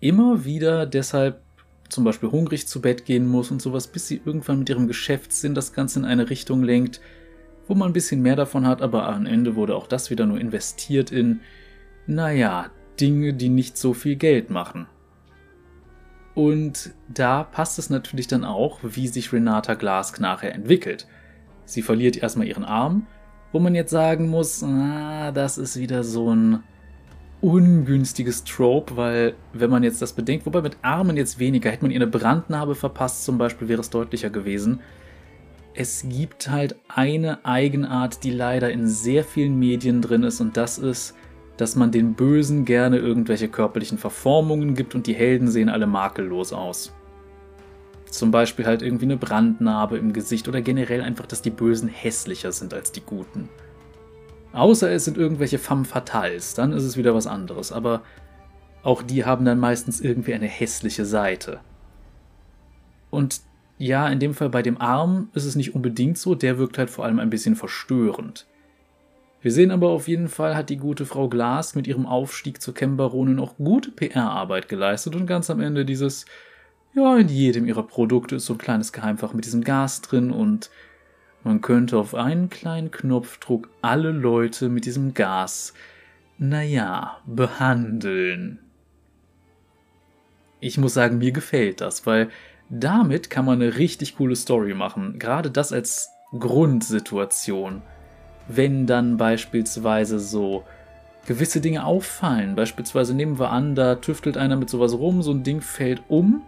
immer 0.00 0.44
wieder 0.44 0.84
deshalb 0.84 1.42
zum 1.92 2.04
Beispiel 2.04 2.30
hungrig 2.30 2.66
zu 2.66 2.80
Bett 2.80 3.04
gehen 3.04 3.26
muss 3.26 3.50
und 3.50 3.62
sowas, 3.62 3.86
bis 3.86 4.08
sie 4.08 4.20
irgendwann 4.24 4.60
mit 4.60 4.68
ihrem 4.68 4.88
Geschäftssinn 4.88 5.54
das 5.54 5.72
Ganze 5.72 5.98
in 6.00 6.04
eine 6.04 6.30
Richtung 6.30 6.62
lenkt, 6.62 7.00
wo 7.68 7.74
man 7.74 7.90
ein 7.90 7.92
bisschen 7.92 8.22
mehr 8.22 8.36
davon 8.36 8.66
hat, 8.66 8.82
aber 8.82 9.08
am 9.08 9.26
Ende 9.26 9.54
wurde 9.54 9.76
auch 9.76 9.86
das 9.86 10.10
wieder 10.10 10.26
nur 10.26 10.40
investiert 10.40 11.12
in, 11.12 11.40
naja, 12.06 12.70
Dinge, 13.00 13.34
die 13.34 13.48
nicht 13.48 13.76
so 13.76 13.94
viel 13.94 14.16
Geld 14.16 14.50
machen. 14.50 14.86
Und 16.34 16.94
da 17.08 17.44
passt 17.44 17.78
es 17.78 17.90
natürlich 17.90 18.26
dann 18.26 18.44
auch, 18.44 18.80
wie 18.82 19.08
sich 19.08 19.32
Renata 19.32 19.74
Glask 19.74 20.18
nachher 20.18 20.54
entwickelt. 20.54 21.06
Sie 21.64 21.82
verliert 21.82 22.16
erstmal 22.16 22.46
ihren 22.46 22.64
Arm, 22.64 23.06
wo 23.52 23.58
man 23.58 23.74
jetzt 23.74 23.90
sagen 23.90 24.28
muss, 24.28 24.62
ah, 24.62 25.30
das 25.32 25.58
ist 25.58 25.78
wieder 25.78 26.04
so 26.04 26.34
ein 26.34 26.62
ungünstiges 27.42 28.44
Trope, 28.44 28.96
weil 28.96 29.34
wenn 29.52 29.68
man 29.68 29.82
jetzt 29.82 30.00
das 30.00 30.12
bedenkt, 30.12 30.46
wobei 30.46 30.62
mit 30.62 30.78
Armen 30.80 31.16
jetzt 31.16 31.38
weniger, 31.38 31.70
hätte 31.70 31.82
man 31.82 31.90
ihr 31.90 32.00
eine 32.00 32.06
Brandnarbe 32.06 32.74
verpasst 32.74 33.24
zum 33.24 33.36
Beispiel, 33.36 33.68
wäre 33.68 33.80
es 33.80 33.90
deutlicher 33.90 34.30
gewesen. 34.30 34.80
Es 35.74 36.06
gibt 36.08 36.48
halt 36.50 36.76
eine 36.88 37.44
Eigenart, 37.44 38.24
die 38.24 38.30
leider 38.30 38.70
in 38.70 38.86
sehr 38.86 39.24
vielen 39.24 39.58
Medien 39.58 40.00
drin 40.00 40.22
ist 40.22 40.40
und 40.40 40.56
das 40.56 40.78
ist, 40.78 41.14
dass 41.56 41.76
man 41.76 41.90
den 41.90 42.14
Bösen 42.14 42.64
gerne 42.64 42.98
irgendwelche 42.98 43.48
körperlichen 43.48 43.98
Verformungen 43.98 44.74
gibt 44.74 44.94
und 44.94 45.06
die 45.06 45.14
Helden 45.14 45.48
sehen 45.48 45.68
alle 45.68 45.86
makellos 45.86 46.52
aus. 46.52 46.92
Zum 48.10 48.30
Beispiel 48.30 48.66
halt 48.66 48.82
irgendwie 48.82 49.06
eine 49.06 49.16
Brandnarbe 49.16 49.96
im 49.98 50.12
Gesicht 50.12 50.46
oder 50.46 50.60
generell 50.60 51.00
einfach, 51.00 51.26
dass 51.26 51.42
die 51.42 51.50
Bösen 51.50 51.88
hässlicher 51.88 52.52
sind 52.52 52.74
als 52.74 52.92
die 52.92 53.00
Guten. 53.00 53.48
Außer 54.52 54.90
es 54.90 55.04
sind 55.04 55.16
irgendwelche 55.16 55.58
femme 55.58 55.84
fatales, 55.84 56.54
dann 56.54 56.72
ist 56.72 56.84
es 56.84 56.96
wieder 56.96 57.14
was 57.14 57.26
anderes, 57.26 57.72
aber 57.72 58.02
auch 58.82 59.02
die 59.02 59.24
haben 59.24 59.44
dann 59.44 59.58
meistens 59.58 60.00
irgendwie 60.00 60.34
eine 60.34 60.46
hässliche 60.46 61.06
Seite. 61.06 61.60
Und 63.10 63.40
ja, 63.78 64.08
in 64.08 64.20
dem 64.20 64.34
Fall 64.34 64.50
bei 64.50 64.62
dem 64.62 64.80
Arm 64.80 65.30
ist 65.34 65.44
es 65.44 65.56
nicht 65.56 65.74
unbedingt 65.74 66.18
so, 66.18 66.34
der 66.34 66.58
wirkt 66.58 66.78
halt 66.78 66.90
vor 66.90 67.04
allem 67.04 67.18
ein 67.18 67.30
bisschen 67.30 67.56
verstörend. 67.56 68.46
Wir 69.40 69.50
sehen 69.50 69.72
aber 69.72 69.88
auf 69.88 70.06
jeden 70.06 70.28
Fall, 70.28 70.54
hat 70.54 70.70
die 70.70 70.76
gute 70.76 71.04
Frau 71.04 71.28
Glas 71.28 71.74
mit 71.74 71.88
ihrem 71.88 72.06
Aufstieg 72.06 72.62
zur 72.62 72.74
Chem-Baronin 72.74 73.40
auch 73.40 73.56
gute 73.56 73.90
PR-Arbeit 73.90 74.68
geleistet 74.68 75.16
und 75.16 75.26
ganz 75.26 75.50
am 75.50 75.60
Ende 75.60 75.84
dieses, 75.84 76.26
ja, 76.94 77.16
in 77.16 77.28
jedem 77.28 77.66
ihrer 77.66 77.82
Produkte 77.82 78.36
ist 78.36 78.46
so 78.46 78.52
ein 78.52 78.58
kleines 78.58 78.92
Geheimfach 78.92 79.32
mit 79.32 79.44
diesem 79.44 79.64
Gas 79.64 80.00
drin 80.00 80.30
und 80.30 80.70
man 81.44 81.60
könnte 81.60 81.98
auf 81.98 82.14
einen 82.14 82.50
kleinen 82.50 82.90
Knopfdruck 82.90 83.68
alle 83.82 84.10
Leute 84.10 84.68
mit 84.68 84.86
diesem 84.86 85.14
Gas, 85.14 85.74
naja, 86.38 87.18
behandeln. 87.26 88.58
Ich 90.60 90.78
muss 90.78 90.94
sagen, 90.94 91.18
mir 91.18 91.32
gefällt 91.32 91.80
das, 91.80 92.06
weil 92.06 92.28
damit 92.70 93.30
kann 93.30 93.44
man 93.44 93.60
eine 93.60 93.76
richtig 93.76 94.16
coole 94.16 94.36
Story 94.36 94.74
machen. 94.74 95.18
Gerade 95.18 95.50
das 95.50 95.72
als 95.72 96.08
Grundsituation. 96.38 97.82
Wenn 98.48 98.86
dann 98.86 99.16
beispielsweise 99.16 100.18
so 100.18 100.64
gewisse 101.26 101.60
Dinge 101.60 101.84
auffallen. 101.84 102.54
Beispielsweise 102.54 103.14
nehmen 103.14 103.38
wir 103.38 103.50
an, 103.50 103.74
da 103.74 103.96
tüftelt 103.96 104.36
einer 104.36 104.56
mit 104.56 104.70
sowas 104.70 104.94
rum, 104.94 105.22
so 105.22 105.32
ein 105.32 105.42
Ding 105.42 105.60
fällt 105.60 106.02
um 106.08 106.42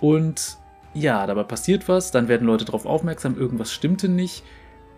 und 0.00 0.58
ja, 0.96 1.26
dabei 1.26 1.42
passiert 1.42 1.88
was, 1.88 2.10
dann 2.10 2.28
werden 2.28 2.46
Leute 2.46 2.64
darauf 2.64 2.86
aufmerksam, 2.86 3.36
irgendwas 3.38 3.72
stimmte 3.72 4.08
nicht. 4.08 4.42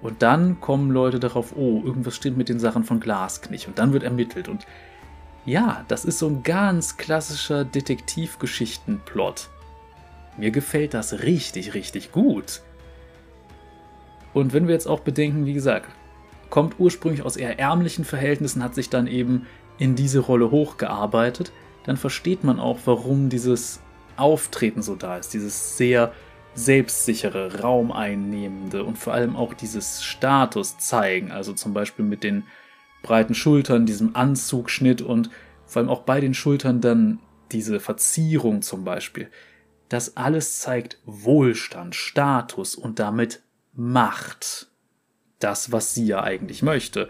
Und 0.00 0.22
dann 0.22 0.60
kommen 0.60 0.92
Leute 0.92 1.18
darauf, 1.18 1.56
oh, 1.56 1.82
irgendwas 1.84 2.14
stimmt 2.14 2.38
mit 2.38 2.48
den 2.48 2.60
Sachen 2.60 2.84
von 2.84 3.00
Glask 3.00 3.50
nicht. 3.50 3.66
Und 3.66 3.80
dann 3.80 3.92
wird 3.92 4.04
ermittelt. 4.04 4.48
Und 4.48 4.64
ja, 5.44 5.84
das 5.88 6.04
ist 6.04 6.20
so 6.20 6.28
ein 6.28 6.44
ganz 6.44 6.96
klassischer 6.96 7.64
Detektivgeschichtenplot. 7.64 9.48
Mir 10.36 10.52
gefällt 10.52 10.94
das 10.94 11.24
richtig, 11.24 11.74
richtig 11.74 12.12
gut. 12.12 12.62
Und 14.34 14.52
wenn 14.52 14.68
wir 14.68 14.74
jetzt 14.74 14.86
auch 14.86 15.00
bedenken, 15.00 15.46
wie 15.46 15.54
gesagt, 15.54 15.90
kommt 16.48 16.76
ursprünglich 16.78 17.22
aus 17.22 17.36
eher 17.36 17.58
ärmlichen 17.58 18.04
Verhältnissen, 18.04 18.62
hat 18.62 18.76
sich 18.76 18.88
dann 18.88 19.08
eben 19.08 19.46
in 19.78 19.96
diese 19.96 20.20
Rolle 20.20 20.52
hochgearbeitet, 20.52 21.50
dann 21.84 21.96
versteht 21.96 22.44
man 22.44 22.60
auch, 22.60 22.78
warum 22.84 23.30
dieses 23.30 23.80
Auftreten 24.18 24.82
so 24.82 24.94
da 24.94 25.16
ist, 25.16 25.34
dieses 25.34 25.76
sehr 25.76 26.12
selbstsichere, 26.54 27.60
raumeinnehmende 27.60 28.82
und 28.84 28.98
vor 28.98 29.12
allem 29.12 29.36
auch 29.36 29.54
dieses 29.54 30.02
Status 30.02 30.78
zeigen, 30.78 31.30
also 31.30 31.52
zum 31.52 31.72
Beispiel 31.72 32.04
mit 32.04 32.24
den 32.24 32.44
breiten 33.02 33.34
Schultern, 33.34 33.86
diesem 33.86 34.16
Anzugschnitt 34.16 35.02
und 35.02 35.30
vor 35.66 35.80
allem 35.80 35.88
auch 35.88 36.02
bei 36.02 36.20
den 36.20 36.34
Schultern 36.34 36.80
dann 36.80 37.20
diese 37.52 37.80
Verzierung 37.80 38.62
zum 38.62 38.84
Beispiel. 38.84 39.30
Das 39.88 40.16
alles 40.16 40.60
zeigt 40.60 40.98
Wohlstand, 41.06 41.94
Status 41.94 42.74
und 42.74 42.98
damit 42.98 43.42
Macht. 43.72 44.68
Das, 45.38 45.70
was 45.70 45.94
sie 45.94 46.06
ja 46.06 46.22
eigentlich 46.22 46.62
möchte. 46.62 47.08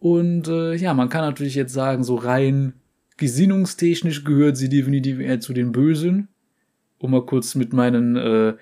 Und 0.00 0.48
äh, 0.48 0.74
ja, 0.74 0.94
man 0.94 1.10
kann 1.10 1.20
natürlich 1.20 1.54
jetzt 1.54 1.74
sagen, 1.74 2.02
so 2.02 2.16
rein 2.16 2.72
Gesinnungstechnisch 3.22 4.24
gehört 4.24 4.56
sie 4.56 4.68
definitiv 4.68 5.20
eher 5.20 5.38
zu 5.38 5.52
den 5.52 5.70
Bösen. 5.70 6.26
Um 6.98 7.12
mal 7.12 7.24
kurz 7.24 7.54
mit 7.54 7.72
meinen 7.72 8.16
äh, 8.16 8.54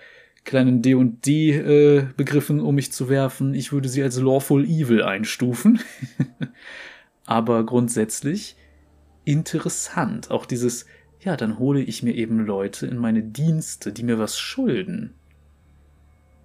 kleinen 0.45 0.83
D&D-Begriffen 0.83 2.59
äh, 2.59 2.63
um 2.63 2.75
mich 2.75 2.93
zu 2.93 3.09
werfen. 3.09 3.55
Ich 3.55 3.73
würde 3.73 3.89
sie 3.89 4.03
als 4.03 4.19
Lawful 4.19 4.67
Evil 4.67 5.03
einstufen. 5.03 5.81
Aber 7.25 7.65
grundsätzlich 7.65 8.55
interessant. 9.25 10.31
Auch 10.31 10.45
dieses, 10.45 10.85
ja, 11.21 11.39
dann 11.39 11.59
hole 11.59 11.81
ich 11.81 12.03
mir 12.03 12.15
eben 12.15 12.45
Leute 12.45 12.87
in 12.87 12.99
meine 12.99 13.23
Dienste, 13.23 13.93
die 13.93 14.03
mir 14.03 14.19
was 14.19 14.39
schulden. 14.39 15.15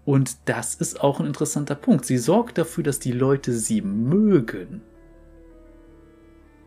Und 0.06 0.38
das 0.46 0.76
ist 0.76 1.02
auch 1.02 1.20
ein 1.20 1.26
interessanter 1.26 1.76
Punkt. 1.76 2.06
Sie 2.06 2.18
sorgt 2.18 2.58
dafür, 2.58 2.86
dass 2.86 3.00
die 3.00 3.12
Leute 3.12 3.52
sie 3.52 3.82
mögen. 3.82 4.84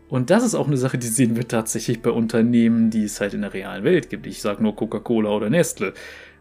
Und 0.09 0.31
das 0.31 0.43
ist 0.43 0.55
auch 0.55 0.67
eine 0.67 0.77
Sache, 0.77 0.97
die 0.97 1.07
sehen 1.07 1.35
wir 1.35 1.47
tatsächlich 1.47 2.01
bei 2.01 2.09
Unternehmen, 2.09 2.89
die 2.89 3.03
es 3.03 3.21
halt 3.21 3.35
in 3.35 3.41
der 3.41 3.53
realen 3.53 3.83
Welt 3.83 4.09
gibt. 4.09 4.25
Ich 4.25 4.41
sage 4.41 4.61
nur 4.63 4.75
Coca-Cola 4.75 5.29
oder 5.29 5.49
Nestle. 5.51 5.93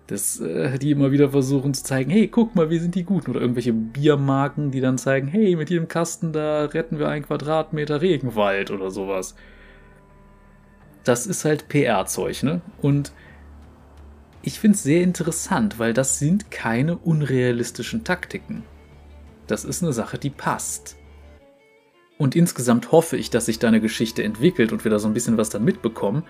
Das, 0.07 0.41
äh, 0.41 0.79
die 0.79 0.91
immer 0.91 1.13
wieder 1.13 1.31
versuchen 1.31 1.75
zu 1.75 1.85
zeigen, 1.85 2.11
hey, 2.11 2.29
guck 2.29 2.57
mal, 2.57 2.71
wir 2.71 2.81
sind 2.81 2.95
die 2.95 3.05
Guten. 3.05 3.31
Oder 3.31 3.43
irgendwelche 3.43 3.75
Biermarken, 3.75 4.71
die 4.71 4.81
dann 4.81 4.97
zeigen, 4.97 5.29
hey, 5.29 5.55
mit 5.55 5.69
jedem 5.69 5.87
Kasten, 5.87 6.33
da 6.33 6.65
retten 6.65 6.99
wir 6.99 7.09
einen 7.09 7.27
Quadratmeter 7.27 8.01
Regenwald 8.01 8.71
oder 8.71 8.91
sowas. 8.91 9.35
Das 11.05 11.27
ist 11.27 11.45
halt 11.45 11.69
PR-Zeug, 11.69 12.43
ne? 12.43 12.63
Und 12.81 13.13
ich 14.41 14.61
finde 14.61 14.77
es 14.77 14.83
sehr 14.83 15.03
interessant, 15.03 15.79
weil 15.79 15.93
das 15.93 16.19
sind 16.19 16.51
keine 16.51 16.97
unrealistischen 16.97 18.03
Taktiken. 18.03 18.63
Das 19.47 19.65
ist 19.65 19.83
eine 19.83 19.93
Sache, 19.93 20.17
die 20.17 20.31
passt. 20.31 20.98
Und 22.19 22.35
insgesamt 22.35 22.91
hoffe 22.91 23.17
ich, 23.17 23.31
dass 23.31 23.47
sich 23.47 23.61
da 23.61 23.69
eine 23.69 23.81
Geschichte 23.81 24.25
entwickelt 24.25 24.73
und 24.73 24.85
wir 24.85 24.91
da 24.91 24.99
so 24.99 25.07
ein 25.07 25.15
bisschen 25.15 25.39
was 25.39 25.51
dann 25.51 25.65
mitbekommen. 25.65 26.25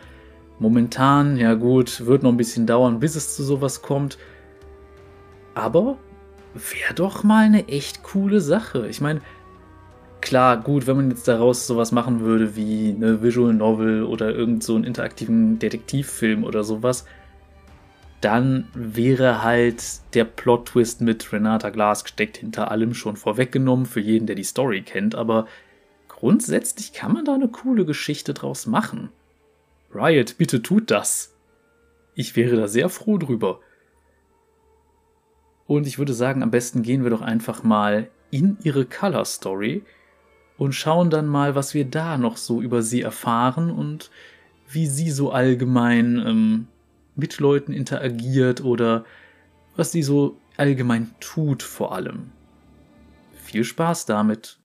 Momentan, 0.59 1.37
ja 1.38 1.55
gut, 1.55 2.05
wird 2.05 2.22
noch 2.22 2.31
ein 2.31 2.37
bisschen 2.37 2.66
dauern, 2.66 3.01
bis 3.01 3.16
es 3.16 3.35
zu 3.35 3.42
sowas 3.42 3.81
kommt. 3.81 4.18
Aber 5.55 5.96
wäre 6.55 6.94
doch 6.94 7.24
mal 7.24 7.44
eine 7.44 7.68
echt 7.68 8.03
coole 8.03 8.40
Sache. 8.40 8.87
Ich 8.88 9.01
meine, 9.01 9.22
klar, 10.20 10.59
gut, 10.59 10.87
wenn 10.87 10.96
man 10.96 11.11
jetzt 11.11 11.27
daraus 11.27 11.66
sowas 11.66 11.90
machen 11.90 12.20
würde 12.20 12.55
wie 12.55 12.94
eine 12.94 13.22
Visual 13.22 13.55
Novel 13.55 14.03
oder 14.03 14.35
irgend 14.35 14.62
so 14.62 14.74
einen 14.74 14.85
interaktiven 14.85 15.59
Detektivfilm 15.59 16.44
oder 16.44 16.64
sowas, 16.64 17.07
dann 18.20 18.68
wäre 18.74 19.42
halt 19.42 19.83
der 20.14 20.24
Plot-Twist 20.24 21.01
mit 21.01 21.33
Renata 21.33 21.70
Glass 21.70 22.05
steckt 22.07 22.38
hinter 22.38 22.70
allem 22.70 22.92
schon 22.92 23.16
vorweggenommen 23.16 23.87
für 23.87 24.01
jeden, 24.01 24.27
der 24.27 24.37
die 24.37 24.44
Story 24.44 24.83
kennt, 24.83 25.14
aber 25.14 25.46
grundsätzlich 26.18 26.92
kann 26.92 27.12
man 27.12 27.24
da 27.24 27.35
eine 27.35 27.46
coole 27.46 27.85
Geschichte 27.85 28.35
draus 28.35 28.66
machen. 28.66 29.11
Riot, 29.94 30.37
bitte 30.37 30.62
tut 30.64 30.90
das. 30.90 31.37
Ich 32.16 32.35
wäre 32.35 32.57
da 32.57 32.66
sehr 32.66 32.88
froh 32.88 33.18
drüber. 33.18 33.61
Und 35.68 35.87
ich 35.87 35.96
würde 35.96 36.12
sagen, 36.12 36.42
am 36.42 36.50
besten 36.50 36.83
gehen 36.83 37.04
wir 37.04 37.11
doch 37.11 37.20
einfach 37.20 37.62
mal 37.62 38.11
in 38.33 38.59
ihre 38.64 38.85
Color 38.85 39.24
Story 39.26 39.85
und 40.57 40.72
schauen 40.72 41.09
dann 41.09 41.28
mal, 41.28 41.54
was 41.54 41.72
wir 41.72 41.85
da 41.85 42.18
noch 42.18 42.37
so 42.37 42.61
über 42.61 42.83
sie 42.83 43.02
erfahren 43.02 43.70
und 43.70 44.11
wie 44.68 44.88
sie 44.88 45.12
so 45.12 45.31
allgemein 45.31 46.18
ähm, 46.26 46.66
mit 47.14 47.38
Leuten 47.38 47.72
interagiert 47.72 48.64
oder 48.64 49.04
was 49.76 49.92
sie 49.92 50.02
so 50.02 50.37
allgemein 50.57 51.14
tut 51.20 51.62
vor 51.62 51.94
allem. 51.94 52.33
Viel 53.44 53.62
Spaß 53.62 54.07
damit. 54.07 54.59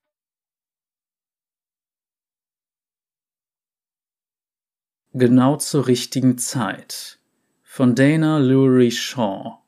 Genau 5.15 5.58
zur 5.58 5.86
richtigen 5.86 6.39
Zeit. 6.39 7.19
Von 7.62 7.93
Dana 7.93 8.39
Lurie 8.39 8.89
Shaw. 8.89 9.60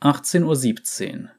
18.17 0.00 1.22
Uhr. 1.24 1.30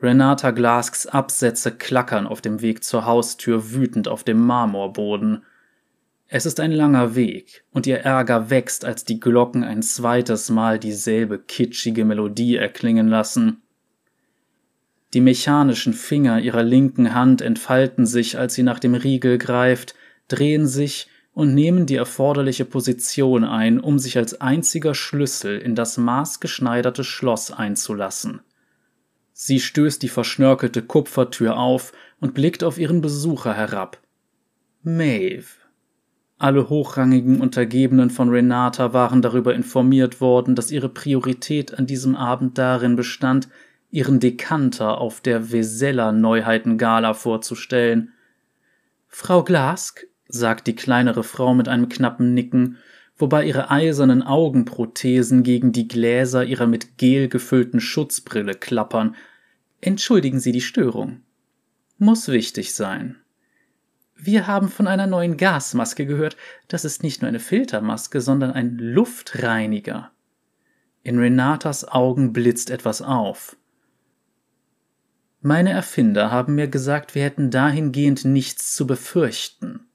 Renata 0.00 0.52
Glasks 0.52 1.08
Absätze 1.08 1.72
klackern 1.72 2.28
auf 2.28 2.40
dem 2.40 2.60
Weg 2.60 2.84
zur 2.84 3.06
Haustür 3.06 3.72
wütend 3.72 4.06
auf 4.06 4.22
dem 4.22 4.38
Marmorboden. 4.46 5.42
Es 6.28 6.46
ist 6.46 6.60
ein 6.60 6.70
langer 6.70 7.16
Weg, 7.16 7.64
und 7.72 7.88
ihr 7.88 7.98
Ärger 7.98 8.50
wächst, 8.50 8.84
als 8.84 9.04
die 9.04 9.18
Glocken 9.18 9.64
ein 9.64 9.82
zweites 9.82 10.50
Mal 10.50 10.78
dieselbe 10.78 11.40
kitschige 11.40 12.04
Melodie 12.04 12.54
erklingen 12.54 13.08
lassen. 13.08 13.62
Die 15.12 15.20
mechanischen 15.20 15.92
Finger 15.92 16.38
ihrer 16.38 16.62
linken 16.62 17.14
Hand 17.14 17.42
entfalten 17.42 18.06
sich, 18.06 18.38
als 18.38 18.54
sie 18.54 18.62
nach 18.62 18.78
dem 18.78 18.94
Riegel 18.94 19.38
greift, 19.38 19.96
drehen 20.28 20.68
sich 20.68 21.08
und 21.34 21.52
nehmen 21.52 21.84
die 21.84 21.96
erforderliche 21.96 22.64
Position 22.64 23.44
ein, 23.44 23.80
um 23.80 23.98
sich 23.98 24.16
als 24.16 24.40
einziger 24.40 24.94
Schlüssel 24.94 25.58
in 25.58 25.74
das 25.74 25.98
maßgeschneiderte 25.98 27.04
Schloss 27.04 27.50
einzulassen. 27.50 28.40
Sie 29.32 29.58
stößt 29.58 30.00
die 30.00 30.08
verschnörkelte 30.08 30.82
Kupfertür 30.82 31.56
auf 31.56 31.92
und 32.20 32.34
blickt 32.34 32.62
auf 32.62 32.78
ihren 32.78 33.00
Besucher 33.00 33.52
herab. 33.52 34.00
Maeve. 34.82 35.46
Alle 36.38 36.68
hochrangigen 36.68 37.40
Untergebenen 37.40 38.10
von 38.10 38.28
Renata 38.28 38.92
waren 38.92 39.22
darüber 39.22 39.54
informiert 39.54 40.20
worden, 40.20 40.54
dass 40.54 40.70
ihre 40.70 40.88
Priorität 40.88 41.76
an 41.76 41.86
diesem 41.86 42.14
Abend 42.14 42.58
darin 42.58 42.96
bestand, 42.96 43.48
ihren 43.90 44.20
Dekanter 44.20 44.98
auf 44.98 45.20
der 45.20 45.50
Vesella 45.50 46.12
Neuheitengala 46.12 47.14
vorzustellen. 47.14 48.12
Frau 49.08 49.42
Glask, 49.42 50.06
sagt 50.28 50.66
die 50.66 50.76
kleinere 50.76 51.22
Frau 51.22 51.54
mit 51.54 51.68
einem 51.68 51.88
knappen 51.88 52.34
Nicken, 52.34 52.78
wobei 53.16 53.44
ihre 53.44 53.70
eisernen 53.70 54.22
Augenprothesen 54.22 55.42
gegen 55.42 55.72
die 55.72 55.88
Gläser 55.88 56.44
ihrer 56.44 56.66
mit 56.66 56.98
Gel 56.98 57.28
gefüllten 57.28 57.80
Schutzbrille 57.80 58.54
klappern. 58.54 59.14
Entschuldigen 59.80 60.40
Sie 60.40 60.52
die 60.52 60.60
Störung. 60.60 61.20
Muss 61.98 62.28
wichtig 62.28 62.74
sein. 62.74 63.16
Wir 64.16 64.46
haben 64.46 64.68
von 64.68 64.86
einer 64.86 65.06
neuen 65.06 65.36
Gasmaske 65.36 66.06
gehört. 66.06 66.36
Das 66.68 66.84
ist 66.84 67.02
nicht 67.02 67.20
nur 67.20 67.28
eine 67.28 67.40
Filtermaske, 67.40 68.20
sondern 68.20 68.52
ein 68.52 68.78
Luftreiniger. 68.78 70.10
In 71.02 71.18
Renatas 71.18 71.86
Augen 71.86 72.32
blitzt 72.32 72.70
etwas 72.70 73.02
auf. 73.02 73.56
Meine 75.42 75.70
Erfinder 75.70 76.30
haben 76.30 76.54
mir 76.54 76.68
gesagt, 76.68 77.14
wir 77.14 77.22
hätten 77.22 77.50
dahingehend 77.50 78.24
nichts 78.24 78.74
zu 78.74 78.86
befürchten. 78.86 79.86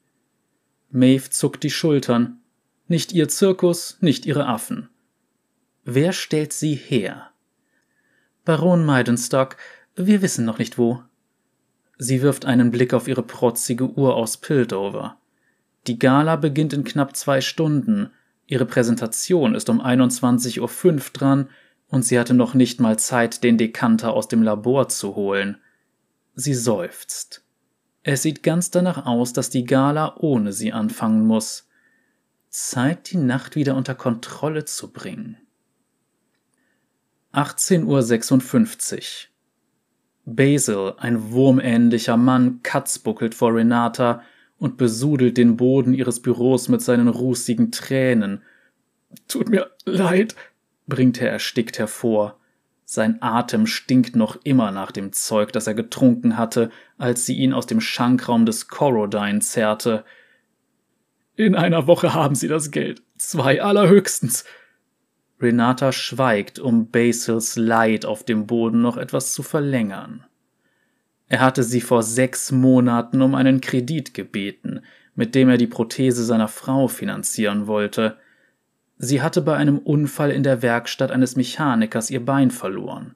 Maeve 0.92 1.30
zuckt 1.30 1.64
die 1.64 1.70
Schultern. 1.70 2.40
Nicht 2.88 3.14
ihr 3.14 3.28
Zirkus, 3.28 3.98
nicht 4.02 4.26
ihre 4.26 4.48
Affen. 4.48 4.90
Wer 5.86 6.14
stellt 6.14 6.54
sie 6.54 6.76
her? 6.76 7.30
Baron 8.46 8.86
Meidenstock, 8.86 9.58
wir 9.96 10.22
wissen 10.22 10.46
noch 10.46 10.58
nicht 10.58 10.78
wo. 10.78 11.04
Sie 11.98 12.22
wirft 12.22 12.46
einen 12.46 12.72
Blick 12.72 12.94
auf 12.94 13.08
ihre 13.08 13.24
protzige 13.24 13.86
Uhr 13.86 14.16
aus 14.16 14.38
Pildover. 14.38 15.18
Die 15.88 16.00
Gala 16.00 16.36
beginnt 16.36 16.74
in 16.74 16.84
knapp 16.84 17.16
zwei 17.16 17.42
Stunden. 17.42 18.12
Ihre 18.48 18.66
Präsentation 18.66 19.54
ist 19.54 19.70
um 19.70 19.82
21.05 19.82 20.60
Uhr 20.60 21.00
dran 21.14 21.50
und 21.90 22.04
sie 22.04 22.18
hatte 22.18 22.34
noch 22.34 22.54
nicht 22.54 22.80
mal 22.80 22.98
Zeit, 22.98 23.44
den 23.44 23.58
Dekanter 23.58 24.14
aus 24.14 24.28
dem 24.28 24.42
Labor 24.42 24.88
zu 24.90 25.16
holen. 25.16 25.58
Sie 26.36 26.54
seufzt. 26.54 27.44
Es 28.04 28.22
sieht 28.22 28.44
ganz 28.44 28.72
danach 28.72 29.06
aus, 29.06 29.34
dass 29.34 29.50
die 29.50 29.66
Gala 29.66 30.16
ohne 30.18 30.54
sie 30.54 30.72
anfangen 30.72 31.26
muss. 31.26 31.68
Zeit, 32.50 33.12
die 33.12 33.18
Nacht 33.18 33.56
wieder 33.56 33.76
unter 33.76 33.96
Kontrolle 33.96 34.66
zu 34.66 34.92
bringen. 34.92 35.38
18.56 37.34 38.96
Uhr. 38.96 39.30
Basil, 40.26 40.94
ein 40.98 41.32
wurmähnlicher 41.32 42.18
Mann, 42.18 42.62
katzbuckelt 42.64 43.36
vor 43.36 43.54
Renata 43.54 44.24
und 44.58 44.78
besudelt 44.78 45.38
den 45.38 45.58
Boden 45.58 45.94
ihres 45.94 46.22
Büros 46.22 46.70
mit 46.70 46.82
seinen 46.82 47.08
rußigen 47.08 47.72
Tränen. 47.72 48.44
Tut 49.28 49.50
mir 49.50 49.72
leid, 49.86 50.36
bringt 50.88 51.22
er 51.22 51.32
erstickt 51.32 51.80
hervor. 51.80 52.39
Sein 52.92 53.22
Atem 53.22 53.68
stinkt 53.68 54.16
noch 54.16 54.40
immer 54.44 54.72
nach 54.72 54.92
dem 54.92 55.12
Zeug, 55.14 55.54
das 55.54 55.68
er 55.68 55.76
getrunken 55.76 56.38
hatte, 56.38 56.72
als 56.98 57.24
sie 57.24 57.36
ihn 57.36 57.54
aus 57.54 57.68
dem 57.68 57.82
Schankraum 57.82 58.48
des 58.48 58.68
Corodine 58.68 59.42
zerrte. 59.42 60.04
In 61.36 61.54
einer 61.54 61.86
Woche 61.86 62.16
haben 62.16 62.34
Sie 62.34 62.48
das 62.48 62.72
Geld. 62.72 63.04
Zwei 63.16 63.62
allerhöchstens. 63.62 64.44
Renata 65.40 65.92
schweigt, 65.92 66.58
um 66.58 66.90
Basils 66.90 67.58
Leid 67.58 68.08
auf 68.08 68.24
dem 68.24 68.48
Boden 68.48 68.82
noch 68.82 68.98
etwas 68.98 69.34
zu 69.34 69.44
verlängern. 69.44 70.26
Er 71.28 71.42
hatte 71.42 71.62
sie 71.62 71.82
vor 71.82 72.02
sechs 72.02 72.52
Monaten 72.52 73.22
um 73.22 73.36
einen 73.36 73.62
Kredit 73.62 74.16
gebeten, 74.16 74.82
mit 75.14 75.36
dem 75.36 75.48
er 75.48 75.58
die 75.58 75.68
Prothese 75.68 76.26
seiner 76.26 76.48
Frau 76.48 76.88
finanzieren 76.88 77.68
wollte. 77.68 78.18
Sie 79.02 79.22
hatte 79.22 79.42
bei 79.42 79.56
einem 79.56 79.78
Unfall 79.78 80.30
in 80.30 80.44
der 80.44 80.62
Werkstatt 80.62 81.10
eines 81.10 81.38
Mechanikers 81.38 82.10
ihr 82.12 82.24
Bein 82.24 82.52
verloren. 82.52 83.16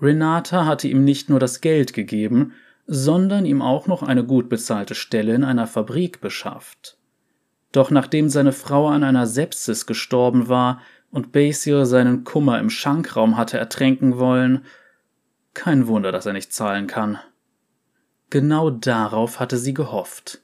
Renata 0.00 0.66
hatte 0.66 0.86
ihm 0.86 1.02
nicht 1.02 1.30
nur 1.30 1.40
das 1.40 1.62
Geld 1.62 1.94
gegeben, 1.94 2.52
sondern 2.86 3.46
ihm 3.46 3.62
auch 3.62 3.86
noch 3.86 4.02
eine 4.02 4.22
gut 4.22 4.50
bezahlte 4.50 4.94
Stelle 4.94 5.34
in 5.34 5.44
einer 5.44 5.66
Fabrik 5.66 6.20
beschafft. 6.20 6.98
Doch 7.72 7.90
nachdem 7.90 8.28
seine 8.28 8.52
Frau 8.52 8.88
an 8.88 9.02
einer 9.02 9.26
Sepsis 9.26 9.86
gestorben 9.86 10.48
war 10.48 10.82
und 11.10 11.32
Basil 11.32 11.86
seinen 11.86 12.24
Kummer 12.24 12.58
im 12.58 12.68
Schankraum 12.68 13.38
hatte 13.38 13.58
ertränken 13.58 14.18
wollen, 14.18 14.64
kein 15.54 15.86
Wunder, 15.86 16.12
dass 16.12 16.26
er 16.26 16.34
nicht 16.34 16.52
zahlen 16.52 16.86
kann. 16.86 17.18
Genau 18.28 18.70
darauf 18.70 19.40
hatte 19.40 19.56
sie 19.56 19.74
gehofft. 19.74 20.42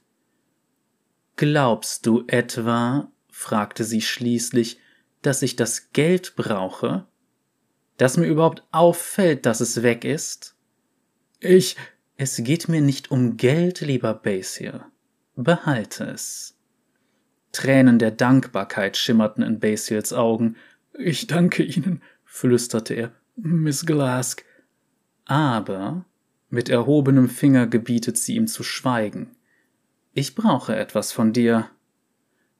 Glaubst 1.35 2.05
du 2.05 2.23
etwa, 2.27 3.11
fragte 3.37 3.83
sie 3.83 4.01
schließlich, 4.01 4.79
dass 5.21 5.43
ich 5.43 5.55
das 5.55 5.91
Geld 5.93 6.35
brauche? 6.35 7.05
Dass 7.97 8.17
mir 8.17 8.25
überhaupt 8.25 8.63
auffällt, 8.71 9.45
dass 9.45 9.61
es 9.61 9.83
weg 9.83 10.03
ist? 10.03 10.55
Ich. 11.39 11.77
Es 12.19 12.37
geht 12.37 12.67
mir 12.67 12.81
nicht 12.81 13.11
um 13.11 13.37
Geld, 13.37 13.81
lieber 13.81 14.15
Basil. 14.15 14.81
Behalte 15.35 16.05
es. 16.05 16.57
Tränen 17.51 17.99
der 17.99 18.09
Dankbarkeit 18.09 18.97
schimmerten 18.97 19.43
in 19.43 19.59
Basils 19.59 20.13
Augen. 20.13 20.55
Ich 20.97 21.27
danke 21.27 21.61
Ihnen, 21.61 22.01
flüsterte 22.25 22.95
er. 22.95 23.11
Miss 23.35 23.85
Glask. 23.85 24.43
Aber 25.25 26.05
mit 26.49 26.69
erhobenem 26.69 27.29
Finger 27.29 27.67
gebietet 27.67 28.17
sie 28.17 28.35
ihm 28.35 28.47
zu 28.47 28.63
schweigen. 28.63 29.35
Ich 30.13 30.33
brauche 30.33 30.75
etwas 30.75 31.11
von 31.11 31.33
dir. 31.33 31.69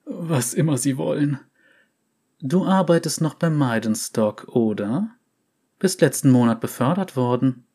Was 0.07 0.53
immer 0.53 0.77
Sie 0.77 0.97
wollen. 0.97 1.39
Du 2.39 2.65
arbeitest 2.65 3.21
noch 3.21 3.33
bei 3.33 3.49
Maidenstock, 3.49 4.47
oder? 4.49 5.09
Bist 5.79 6.01
letzten 6.01 6.29
Monat 6.29 6.61
befördert 6.61 7.15
worden. 7.15 7.65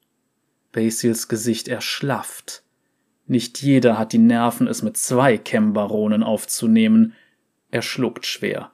Basils 0.73 1.29
Gesicht 1.29 1.69
erschlafft. 1.69 2.63
Nicht 3.27 3.63
jeder 3.63 3.99
hat 3.99 4.13
die 4.13 4.19
Nerven, 4.19 4.67
es 4.67 4.83
mit 4.83 4.97
zwei 4.97 5.37
Chem-Baronen 5.39 6.23
aufzunehmen. 6.23 7.15
Er 7.71 7.83
schluckt 7.83 8.27
schwer. 8.27 8.73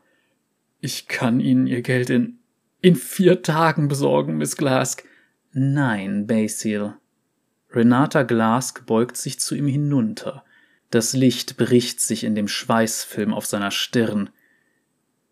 Ich 0.80 1.08
kann 1.08 1.40
Ihnen 1.40 1.66
Ihr 1.66 1.82
Geld 1.82 2.10
in 2.10 2.38
in 2.80 2.94
vier 2.94 3.42
Tagen 3.42 3.88
besorgen, 3.88 4.36
Miss 4.36 4.56
Glask. 4.56 5.04
Nein, 5.52 6.26
Basil. 6.26 6.94
Renata 7.70 8.22
Glask 8.22 8.86
beugt 8.86 9.16
sich 9.16 9.40
zu 9.40 9.54
ihm 9.56 9.66
hinunter. 9.66 10.44
Das 10.90 11.12
Licht 11.12 11.56
bricht 11.56 12.00
sich 12.00 12.24
in 12.24 12.34
dem 12.34 12.48
Schweißfilm 12.48 13.34
auf 13.34 13.46
seiner 13.46 13.70
Stirn. 13.70 14.30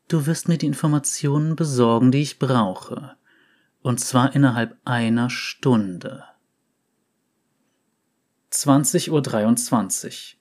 Du 0.09 0.27
wirst 0.27 0.49
mir 0.49 0.59
die 0.59 0.67
Informationen 0.67 1.57
besorgen, 1.57 2.13
die 2.13 2.23
ich 2.23 2.39
brauche. 2.39 3.17
Und 3.83 4.01
zwar 4.01 4.35
innerhalb 4.35 4.77
einer 4.85 5.31
Stunde. 5.31 6.25
20.23 8.53 10.35
Uhr. 10.35 10.37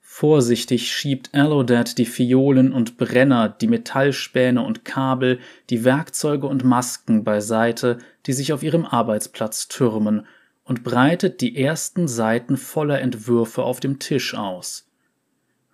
Vorsichtig 0.00 0.92
schiebt 0.92 1.34
Alodad 1.34 1.98
die 1.98 2.06
Fiolen 2.06 2.72
und 2.72 2.96
Brenner, 2.96 3.48
die 3.48 3.66
Metallspäne 3.66 4.62
und 4.62 4.84
Kabel, 4.84 5.40
die 5.70 5.82
Werkzeuge 5.82 6.46
und 6.46 6.62
Masken 6.62 7.24
beiseite, 7.24 7.98
die 8.26 8.32
sich 8.32 8.52
auf 8.52 8.62
ihrem 8.62 8.84
Arbeitsplatz 8.84 9.66
türmen, 9.66 10.26
und 10.64 10.82
breitet 10.82 11.40
die 11.40 11.56
ersten 11.56 12.08
Seiten 12.08 12.56
voller 12.56 13.00
Entwürfe 13.00 13.62
auf 13.62 13.80
dem 13.80 13.98
Tisch 13.98 14.34
aus. 14.34 14.88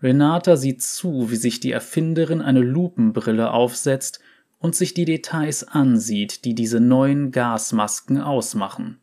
Renata 0.02 0.56
sieht 0.56 0.82
zu, 0.82 1.30
wie 1.30 1.36
sich 1.36 1.60
die 1.60 1.72
Erfinderin 1.72 2.40
eine 2.40 2.60
Lupenbrille 2.60 3.52
aufsetzt 3.52 4.20
und 4.58 4.74
sich 4.74 4.94
die 4.94 5.04
Details 5.04 5.66
ansieht, 5.66 6.44
die 6.44 6.54
diese 6.54 6.80
neuen 6.80 7.30
Gasmasken 7.30 8.20
ausmachen. 8.20 8.98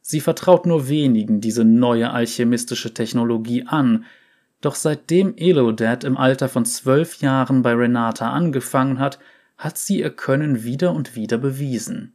Sie 0.00 0.20
vertraut 0.20 0.66
nur 0.66 0.88
wenigen 0.88 1.40
diese 1.40 1.64
neue 1.64 2.10
alchemistische 2.10 2.94
Technologie 2.94 3.64
an, 3.66 4.04
doch 4.60 4.74
seitdem 4.74 5.34
Elodad 5.36 6.04
im 6.04 6.16
Alter 6.16 6.48
von 6.48 6.64
zwölf 6.64 7.20
Jahren 7.20 7.62
bei 7.62 7.72
Renata 7.74 8.30
angefangen 8.30 8.98
hat, 8.98 9.18
hat 9.56 9.78
sie 9.78 10.00
ihr 10.00 10.10
Können 10.10 10.64
wieder 10.64 10.92
und 10.92 11.14
wieder 11.14 11.38
bewiesen. 11.38 12.14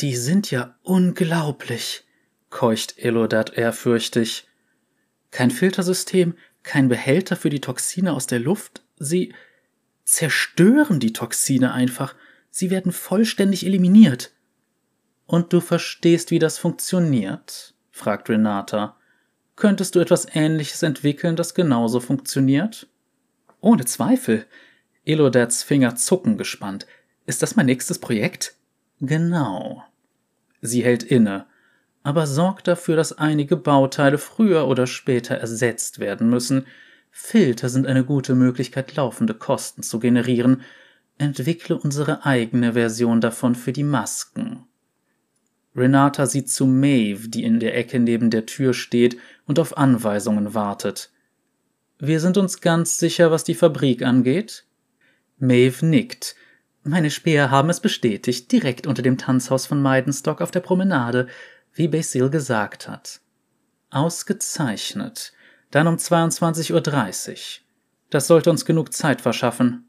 Die 0.00 0.14
sind 0.14 0.52
ja 0.52 0.76
unglaublich, 0.82 2.04
keucht 2.50 2.98
Elodad 2.98 3.54
ehrfürchtig. 3.58 4.46
Kein 5.32 5.50
Filtersystem, 5.50 6.34
kein 6.62 6.88
Behälter 6.88 7.34
für 7.34 7.50
die 7.50 7.60
Toxine 7.60 8.12
aus 8.12 8.28
der 8.28 8.38
Luft, 8.38 8.82
sie 8.98 9.34
zerstören 10.04 11.00
die 11.00 11.12
Toxine 11.12 11.72
einfach, 11.72 12.14
sie 12.48 12.70
werden 12.70 12.92
vollständig 12.92 13.66
eliminiert. 13.66 14.30
Und 15.26 15.52
du 15.52 15.60
verstehst, 15.60 16.30
wie 16.30 16.38
das 16.38 16.58
funktioniert? 16.58 17.74
fragt 17.90 18.30
Renata. 18.30 18.96
Könntest 19.56 19.96
du 19.96 19.98
etwas 19.98 20.28
Ähnliches 20.32 20.84
entwickeln, 20.84 21.34
das 21.34 21.54
genauso 21.54 21.98
funktioniert? 21.98 22.86
Ohne 23.60 23.84
Zweifel. 23.84 24.46
Elodats 25.04 25.64
Finger 25.64 25.96
zucken 25.96 26.38
gespannt. 26.38 26.86
Ist 27.26 27.42
das 27.42 27.56
mein 27.56 27.66
nächstes 27.66 27.98
Projekt? 27.98 28.54
Genau. 29.00 29.84
Sie 30.60 30.82
hält 30.82 31.02
inne, 31.02 31.46
aber 32.02 32.26
sorgt 32.26 32.68
dafür, 32.68 32.96
dass 32.96 33.16
einige 33.16 33.56
Bauteile 33.56 34.18
früher 34.18 34.66
oder 34.66 34.86
später 34.86 35.34
ersetzt 35.36 35.98
werden 35.98 36.30
müssen. 36.30 36.66
Filter 37.10 37.68
sind 37.68 37.86
eine 37.86 38.04
gute 38.04 38.34
Möglichkeit, 38.34 38.94
laufende 38.96 39.34
Kosten 39.34 39.82
zu 39.82 39.98
generieren. 39.98 40.62
Entwickle 41.18 41.76
unsere 41.76 42.24
eigene 42.24 42.74
Version 42.74 43.20
davon 43.20 43.54
für 43.54 43.72
die 43.72 43.84
Masken. 43.84 44.64
Renata 45.74 46.26
sieht 46.26 46.50
zu 46.50 46.66
Maeve, 46.66 47.28
die 47.28 47.44
in 47.44 47.60
der 47.60 47.76
Ecke 47.76 47.98
neben 47.98 48.30
der 48.30 48.46
Tür 48.46 48.74
steht 48.74 49.16
und 49.46 49.58
auf 49.58 49.76
Anweisungen 49.76 50.54
wartet. 50.54 51.10
Wir 51.98 52.20
sind 52.20 52.36
uns 52.36 52.60
ganz 52.60 52.98
sicher, 52.98 53.30
was 53.30 53.44
die 53.44 53.54
Fabrik 53.54 54.02
angeht? 54.02 54.64
Maeve 55.38 55.84
nickt. 55.84 56.36
Meine 56.88 57.10
Späher 57.10 57.50
haben 57.50 57.68
es 57.68 57.80
bestätigt, 57.80 58.50
direkt 58.50 58.86
unter 58.86 59.02
dem 59.02 59.18
Tanzhaus 59.18 59.66
von 59.66 59.82
Maidenstock 59.82 60.40
auf 60.40 60.50
der 60.50 60.60
Promenade, 60.60 61.26
wie 61.74 61.86
Basil 61.86 62.30
gesagt 62.30 62.88
hat. 62.88 63.20
Ausgezeichnet. 63.90 65.34
Dann 65.70 65.86
um 65.86 65.96
22.30 65.96 67.30
Uhr. 67.30 67.36
Das 68.08 68.26
sollte 68.26 68.48
uns 68.48 68.64
genug 68.64 68.94
Zeit 68.94 69.20
verschaffen. 69.20 69.84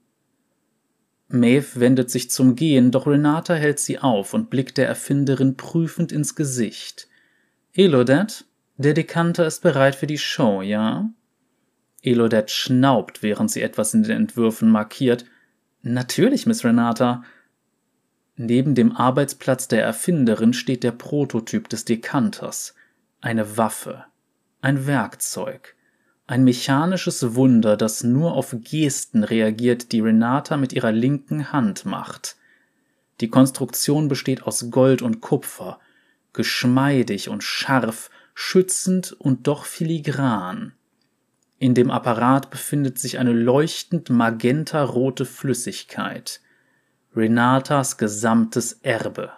Maeve 1.29 1.79
wendet 1.79 2.11
sich 2.11 2.31
zum 2.31 2.57
Gehen, 2.57 2.91
doch 2.91 3.07
Renata 3.07 3.53
hält 3.53 3.79
sie 3.79 3.99
auf 3.99 4.33
und 4.33 4.49
blickt 4.49 4.77
der 4.77 4.89
Erfinderin 4.89 5.55
prüfend 5.55 6.11
ins 6.11 6.35
Gesicht. 6.35 7.07
Elodette, 7.71 8.43
der 8.75 8.93
Dekanter 8.93 9.47
ist 9.47 9.61
bereit 9.61 9.95
für 9.95 10.07
die 10.07 10.17
Show, 10.17 10.61
ja? 10.61 11.09
Elodette 12.01 12.51
schnaubt, 12.51 13.23
während 13.23 13.51
sie 13.51 13.61
etwas 13.61 13.93
in 13.93 14.03
den 14.03 14.17
Entwürfen 14.17 14.69
markiert. 14.69 15.23
Natürlich, 15.81 16.45
Miss 16.45 16.63
Renata. 16.65 17.23
Neben 18.35 18.75
dem 18.75 18.95
Arbeitsplatz 18.95 19.67
der 19.67 19.83
Erfinderin 19.83 20.53
steht 20.53 20.83
der 20.83 20.91
Prototyp 20.91 21.69
des 21.69 21.85
Dekanters. 21.85 22.75
Eine 23.21 23.57
Waffe. 23.57 24.05
Ein 24.61 24.87
Werkzeug. 24.87 25.75
Ein 26.27 26.43
mechanisches 26.43 27.33
Wunder, 27.35 27.75
das 27.75 28.03
nur 28.03 28.33
auf 28.33 28.55
Gesten 28.61 29.23
reagiert, 29.23 29.91
die 29.91 30.01
Renata 30.01 30.57
mit 30.57 30.73
ihrer 30.73 30.91
linken 30.91 31.51
Hand 31.51 31.85
macht. 31.85 32.35
Die 33.21 33.29
Konstruktion 33.29 34.07
besteht 34.07 34.43
aus 34.43 34.69
Gold 34.69 35.01
und 35.01 35.21
Kupfer, 35.21 35.79
geschmeidig 36.33 37.29
und 37.29 37.43
scharf, 37.43 38.09
schützend 38.33 39.13
und 39.13 39.47
doch 39.47 39.65
filigran. 39.65 40.73
In 41.59 41.73
dem 41.73 41.91
Apparat 41.91 42.49
befindet 42.49 42.97
sich 42.99 43.19
eine 43.19 43.33
leuchtend 43.33 44.09
magentarote 44.09 45.25
Flüssigkeit. 45.25 46.39
Renatas 47.13 47.97
gesamtes 47.97 48.79
Erbe. 48.81 49.31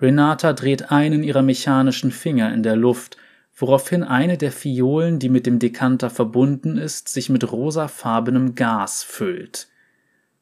Renata 0.00 0.52
dreht 0.52 0.90
einen 0.90 1.22
ihrer 1.22 1.42
mechanischen 1.42 2.10
Finger 2.10 2.52
in 2.52 2.64
der 2.64 2.74
Luft, 2.74 3.16
woraufhin 3.54 4.02
eine 4.02 4.38
der 4.38 4.50
Fiolen, 4.50 5.20
die 5.20 5.28
mit 5.28 5.46
dem 5.46 5.60
Dekanter 5.60 6.10
verbunden 6.10 6.78
ist, 6.78 7.08
sich 7.08 7.28
mit 7.28 7.50
rosafarbenem 7.50 8.56
Gas 8.56 9.04
füllt. 9.04 9.68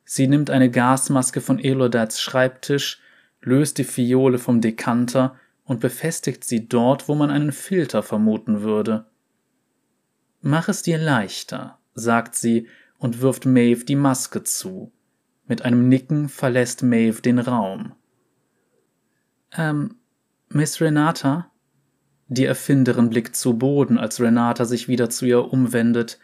Sie 0.04 0.26
nimmt 0.26 0.50
eine 0.50 0.70
Gasmaske 0.70 1.40
von 1.40 1.58
Elodats 1.58 2.20
Schreibtisch, 2.20 3.00
löst 3.42 3.76
die 3.76 3.84
Fiole 3.84 4.38
vom 4.38 4.60
Dekanter 4.60 5.36
und 5.64 5.80
befestigt 5.80 6.44
sie 6.44 6.68
dort, 6.68 7.08
wo 7.08 7.14
man 7.14 7.30
einen 7.30 7.52
Filter 7.52 8.02
vermuten 8.02 8.62
würde. 8.62 9.06
Mach 10.48 10.68
es 10.68 10.82
dir 10.82 10.96
leichter, 10.96 11.76
sagt 11.94 12.36
sie 12.36 12.68
und 12.98 13.20
wirft 13.20 13.46
Maeve 13.46 13.84
die 13.84 13.96
Maske 13.96 14.44
zu. 14.44 14.92
Mit 15.48 15.62
einem 15.62 15.88
Nicken 15.88 16.28
verlässt 16.28 16.84
Maeve 16.84 17.20
den 17.20 17.40
Raum. 17.40 17.96
Ähm, 19.56 19.96
Miss 20.48 20.80
Renata? 20.80 21.50
Die 22.28 22.44
Erfinderin 22.44 23.10
blickt 23.10 23.34
zu 23.34 23.58
Boden, 23.58 23.98
als 23.98 24.20
Renata 24.20 24.66
sich 24.66 24.86
wieder 24.86 25.10
zu 25.10 25.26
ihr 25.26 25.52
umwendet. 25.52 26.20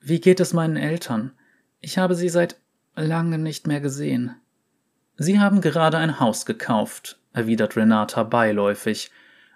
Wie 0.00 0.22
geht 0.22 0.40
es 0.40 0.54
meinen 0.54 0.78
Eltern? 0.78 1.32
Ich 1.80 1.98
habe 1.98 2.14
sie 2.14 2.30
seit 2.30 2.56
langem 2.96 3.42
nicht 3.42 3.66
mehr 3.66 3.82
gesehen. 3.82 4.34
Sie 5.18 5.38
haben 5.38 5.60
gerade 5.60 5.98
ein 5.98 6.20
Haus 6.20 6.46
gekauft, 6.46 7.20
erwidert 7.34 7.76
Renata 7.76 8.22
beiläufig, 8.22 9.10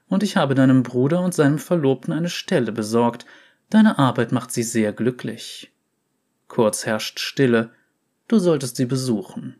und 0.06 0.22
ich 0.22 0.36
habe 0.36 0.54
deinem 0.54 0.82
Bruder 0.82 1.22
und 1.22 1.32
seinem 1.32 1.58
Verlobten 1.58 2.12
eine 2.12 2.28
Stelle 2.28 2.72
besorgt. 2.72 3.24
Deine 3.70 3.98
Arbeit 3.98 4.32
macht 4.32 4.52
sie 4.52 4.62
sehr 4.62 4.92
glücklich. 4.92 5.72
Kurz 6.48 6.86
herrscht 6.86 7.18
Stille. 7.18 7.70
Du 8.28 8.38
solltest 8.38 8.76
sie 8.76 8.86
besuchen. 8.86 9.56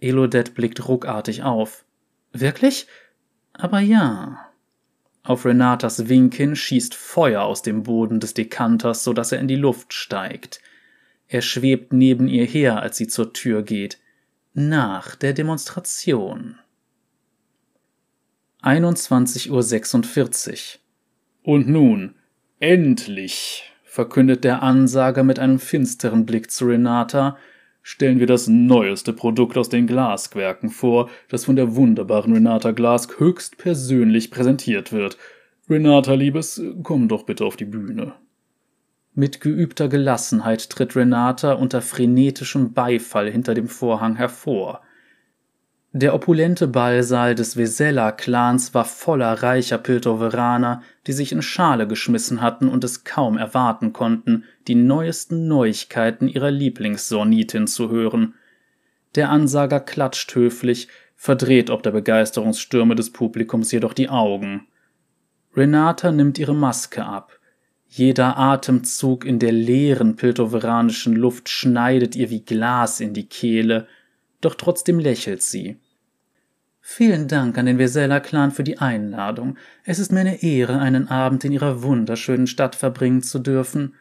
Elodet 0.00 0.54
blickt 0.54 0.86
ruckartig 0.86 1.42
auf. 1.42 1.84
Wirklich? 2.32 2.86
Aber 3.52 3.80
ja. 3.80 4.38
Auf 5.22 5.46
Renatas 5.46 6.08
Wink 6.08 6.34
hin 6.34 6.54
schießt 6.56 6.94
Feuer 6.94 7.42
aus 7.42 7.62
dem 7.62 7.82
Boden 7.84 8.20
des 8.20 8.34
Dekanters, 8.34 9.04
so 9.04 9.12
dass 9.14 9.32
er 9.32 9.40
in 9.40 9.48
die 9.48 9.56
Luft 9.56 9.94
steigt. 9.94 10.60
Er 11.26 11.40
schwebt 11.40 11.92
neben 11.92 12.28
ihr 12.28 12.44
her, 12.44 12.82
als 12.82 12.98
sie 12.98 13.06
zur 13.06 13.32
Tür 13.32 13.62
geht. 13.62 13.98
nach 14.54 15.16
der 15.16 15.32
Demonstration. 15.32 16.58
21.46 18.62 19.50
Uhr. 20.76 20.80
Und 21.42 21.68
nun, 21.68 22.14
endlich, 22.60 23.70
verkündet 23.84 24.44
der 24.44 24.62
Ansager 24.62 25.22
mit 25.22 25.38
einem 25.38 25.58
finsteren 25.58 26.26
Blick 26.26 26.50
zu 26.50 26.66
Renata, 26.66 27.36
stellen 27.82 28.18
wir 28.18 28.26
das 28.26 28.48
neueste 28.48 29.12
Produkt 29.12 29.58
aus 29.58 29.68
den 29.68 29.86
Glaswerken 29.86 30.70
vor, 30.70 31.10
das 31.28 31.44
von 31.44 31.56
der 31.56 31.76
wunderbaren 31.76 32.32
Renata 32.32 32.72
Glask 32.72 33.20
höchst 33.20 33.58
persönlich 33.58 34.30
präsentiert 34.30 34.92
wird. 34.92 35.18
Renata, 35.68 36.14
Liebes, 36.14 36.62
komm 36.82 37.08
doch 37.08 37.24
bitte 37.24 37.44
auf 37.44 37.56
die 37.56 37.64
Bühne. 37.64 38.14
Mit 39.14 39.40
geübter 39.40 39.88
Gelassenheit 39.88 40.68
tritt 40.70 40.96
Renata 40.96 41.52
unter 41.52 41.80
frenetischem 41.80 42.72
Beifall 42.72 43.30
hinter 43.30 43.54
dem 43.54 43.68
Vorhang 43.68 44.16
hervor. 44.16 44.82
Der 45.96 46.12
opulente 46.12 46.66
Ballsaal 46.66 47.36
des 47.36 47.56
Vesella-Clans 47.56 48.74
war 48.74 48.84
voller 48.84 49.32
reicher 49.44 49.78
Piltoveraner, 49.78 50.82
die 51.06 51.12
sich 51.12 51.30
in 51.30 51.40
Schale 51.40 51.86
geschmissen 51.86 52.40
hatten 52.40 52.66
und 52.66 52.82
es 52.82 53.04
kaum 53.04 53.38
erwarten 53.38 53.92
konnten, 53.92 54.42
die 54.66 54.74
neuesten 54.74 55.46
Neuigkeiten 55.46 56.26
ihrer 56.26 56.50
Lieblingssornitin 56.50 57.68
zu 57.68 57.90
hören. 57.90 58.34
Der 59.14 59.30
Ansager 59.30 59.78
klatscht 59.78 60.34
höflich, 60.34 60.88
verdreht 61.14 61.70
ob 61.70 61.84
der 61.84 61.92
Begeisterungsstürme 61.92 62.96
des 62.96 63.12
Publikums 63.12 63.70
jedoch 63.70 63.92
die 63.92 64.08
Augen. 64.08 64.66
Renata 65.54 66.10
nimmt 66.10 66.40
ihre 66.40 66.56
Maske 66.56 67.04
ab. 67.04 67.38
Jeder 67.86 68.36
Atemzug 68.36 69.24
in 69.24 69.38
der 69.38 69.52
leeren 69.52 70.16
piltoveranischen 70.16 71.14
Luft 71.14 71.48
schneidet 71.48 72.16
ihr 72.16 72.30
wie 72.30 72.44
Glas 72.44 72.98
in 72.98 73.14
die 73.14 73.28
Kehle, 73.28 73.86
doch 74.40 74.56
trotzdem 74.56 74.98
lächelt 74.98 75.40
sie. 75.40 75.78
Vielen 76.86 77.28
Dank 77.28 77.56
an 77.56 77.64
den 77.64 77.78
Vesela-Clan 77.78 78.50
für 78.50 78.62
die 78.62 78.76
Einladung. 78.78 79.56
Es 79.84 79.98
ist 79.98 80.12
mir 80.12 80.20
eine 80.20 80.42
Ehre, 80.42 80.78
einen 80.80 81.08
Abend 81.08 81.42
in 81.42 81.50
ihrer 81.50 81.82
wunderschönen 81.82 82.46
Stadt 82.46 82.76
verbringen 82.76 83.22
zu 83.22 83.38
dürfen. 83.38 83.94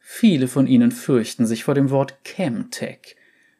Viele 0.00 0.48
von 0.48 0.66
ihnen 0.66 0.90
fürchten 0.90 1.46
sich 1.46 1.62
vor 1.62 1.74
dem 1.74 1.90
Wort 1.90 2.18
Chemtech. 2.24 3.14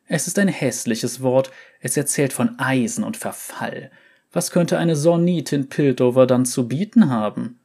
Es 0.09 0.27
ist 0.27 0.37
ein 0.41 0.49
hässliches 0.49 1.23
Wort, 1.23 1.53
es 1.79 1.97
erzählt 1.97 2.33
von 2.33 2.59
Eisen 2.59 3.05
und 3.05 3.17
Verfall. 3.17 3.93
Was 4.33 4.51
könnte 4.51 4.79
eine 4.79 4.97
Sornitin 4.97 5.69
Piltover 5.69 6.27
dann 6.27 6.45
zu 6.45 6.67
bieten 6.67 7.11
haben? 7.11 7.61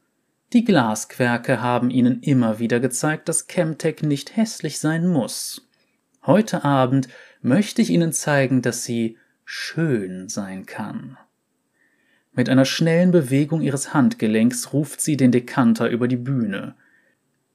Die 0.52 0.64
Glasquerke 0.64 1.60
haben 1.60 1.90
ihnen 1.90 2.22
immer 2.22 2.60
wieder 2.60 2.78
gezeigt, 2.78 3.28
dass 3.28 3.48
Chemtech 3.48 4.02
nicht 4.02 4.36
hässlich 4.36 4.78
sein 4.78 5.08
muss. 5.08 5.68
Heute 6.24 6.64
Abend 6.64 7.08
möchte 7.42 7.82
ich 7.82 7.90
ihnen 7.90 8.12
zeigen, 8.12 8.62
dass 8.62 8.84
sie 8.84 9.18
schön 9.52 10.28
sein 10.28 10.64
kann. 10.64 11.18
Mit 12.30 12.48
einer 12.48 12.64
schnellen 12.64 13.10
Bewegung 13.10 13.62
ihres 13.62 13.92
Handgelenks 13.92 14.72
ruft 14.72 15.00
sie 15.00 15.16
den 15.16 15.32
Dekanter 15.32 15.90
über 15.90 16.06
die 16.06 16.16
Bühne. 16.16 16.76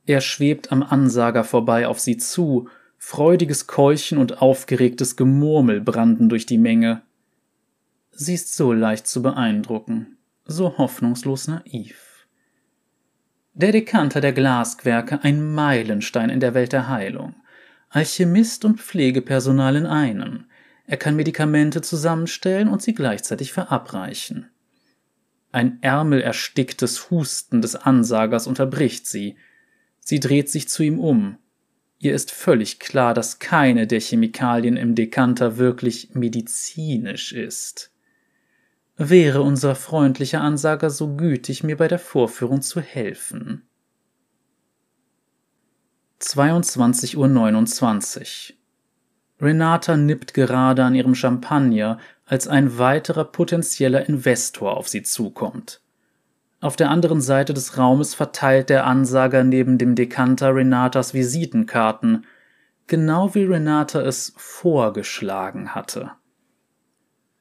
Er 0.05 0.19
schwebt 0.19 0.73
am 0.73 0.83
Ansager 0.83 1.45
vorbei 1.45 1.87
auf 1.87 2.01
sie 2.01 2.17
zu, 2.17 2.67
freudiges 2.97 3.65
Keuchen 3.65 4.17
und 4.17 4.41
aufgeregtes 4.41 5.15
Gemurmel 5.15 5.79
branden 5.79 6.27
durch 6.27 6.45
die 6.45 6.57
Menge. 6.57 7.01
Sie 8.11 8.33
ist 8.33 8.53
so 8.57 8.73
leicht 8.73 9.07
zu 9.07 9.21
beeindrucken, 9.21 10.17
so 10.43 10.77
hoffnungslos 10.77 11.47
naiv. 11.47 12.27
Der 13.53 13.71
Dekanter 13.71 14.19
der 14.19 14.33
Glaswerke 14.33 15.23
ein 15.23 15.53
Meilenstein 15.53 16.29
in 16.29 16.41
der 16.41 16.53
Welt 16.55 16.73
der 16.73 16.89
Heilung. 16.89 17.35
Alchemist 17.87 18.65
und 18.65 18.81
Pflegepersonal 18.81 19.77
in 19.77 19.85
einem. 19.85 20.45
Er 20.87 20.97
kann 20.97 21.15
Medikamente 21.15 21.81
zusammenstellen 21.81 22.67
und 22.67 22.81
sie 22.81 22.93
gleichzeitig 22.93 23.53
verabreichen. 23.53 24.49
Ein 25.51 25.81
ärmelersticktes 25.81 27.09
Husten 27.09 27.61
des 27.61 27.75
Ansagers 27.75 28.45
unterbricht 28.45 29.07
sie. 29.07 29.37
Sie 29.99 30.19
dreht 30.19 30.49
sich 30.49 30.67
zu 30.67 30.83
ihm 30.83 30.99
um. 30.99 31.37
Ihr 31.97 32.13
ist 32.13 32.31
völlig 32.31 32.79
klar, 32.79 33.13
dass 33.13 33.39
keine 33.39 33.87
der 33.87 34.01
Chemikalien 34.01 34.77
im 34.77 34.95
Dekanter 34.95 35.57
wirklich 35.57 36.09
medizinisch 36.13 37.31
ist. 37.31 37.91
Wäre 38.97 39.41
unser 39.41 39.75
freundlicher 39.75 40.41
Ansager 40.41 40.89
so 40.89 41.15
gütig, 41.15 41.63
mir 41.63 41.77
bei 41.77 41.87
der 41.87 41.99
Vorführung 41.99 42.61
zu 42.61 42.81
helfen. 42.81 43.67
22.29 46.21 48.51
Uhr. 48.51 48.55
Renata 49.45 49.95
nippt 49.95 50.33
gerade 50.33 50.83
an 50.83 50.95
ihrem 50.95 51.15
Champagner, 51.15 51.99
als 52.25 52.47
ein 52.47 52.77
weiterer 52.77 53.23
potenzieller 53.23 54.09
Investor 54.09 54.75
auf 54.75 54.87
sie 54.87 55.03
zukommt. 55.03 55.81
Auf 56.61 56.75
der 56.75 56.89
anderen 56.89 57.21
Seite 57.21 57.53
des 57.53 57.77
Raumes 57.77 58.15
verteilt 58.15 58.69
der 58.69 58.87
Ansager 58.87 59.43
neben 59.43 59.77
dem 59.77 59.93
Dekanter 59.93 60.55
Renatas 60.55 61.13
Visitenkarten, 61.13 62.25
genau 62.87 63.35
wie 63.35 63.43
Renata 63.43 64.01
es 64.01 64.33
vorgeschlagen 64.35 65.75
hatte. 65.75 66.11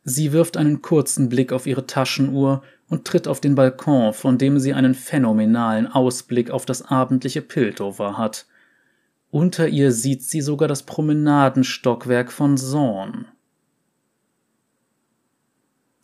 Sie 0.04 0.32
wirft 0.32 0.58
einen 0.58 0.82
kurzen 0.82 1.30
Blick 1.30 1.52
auf 1.52 1.66
ihre 1.66 1.86
Taschenuhr 1.86 2.62
und 2.90 3.06
tritt 3.06 3.26
auf 3.26 3.40
den 3.40 3.54
Balkon, 3.54 4.12
von 4.12 4.36
dem 4.36 4.58
sie 4.58 4.74
einen 4.74 4.94
phänomenalen 4.94 5.86
Ausblick 5.86 6.50
auf 6.50 6.66
das 6.66 6.82
abendliche 6.82 7.40
Piltover 7.40 8.18
hat. 8.18 8.46
Unter 9.34 9.66
ihr 9.66 9.90
sieht 9.90 10.22
sie 10.22 10.40
sogar 10.40 10.68
das 10.68 10.84
Promenadenstockwerk 10.84 12.30
von 12.30 12.56
Zorn. 12.56 13.26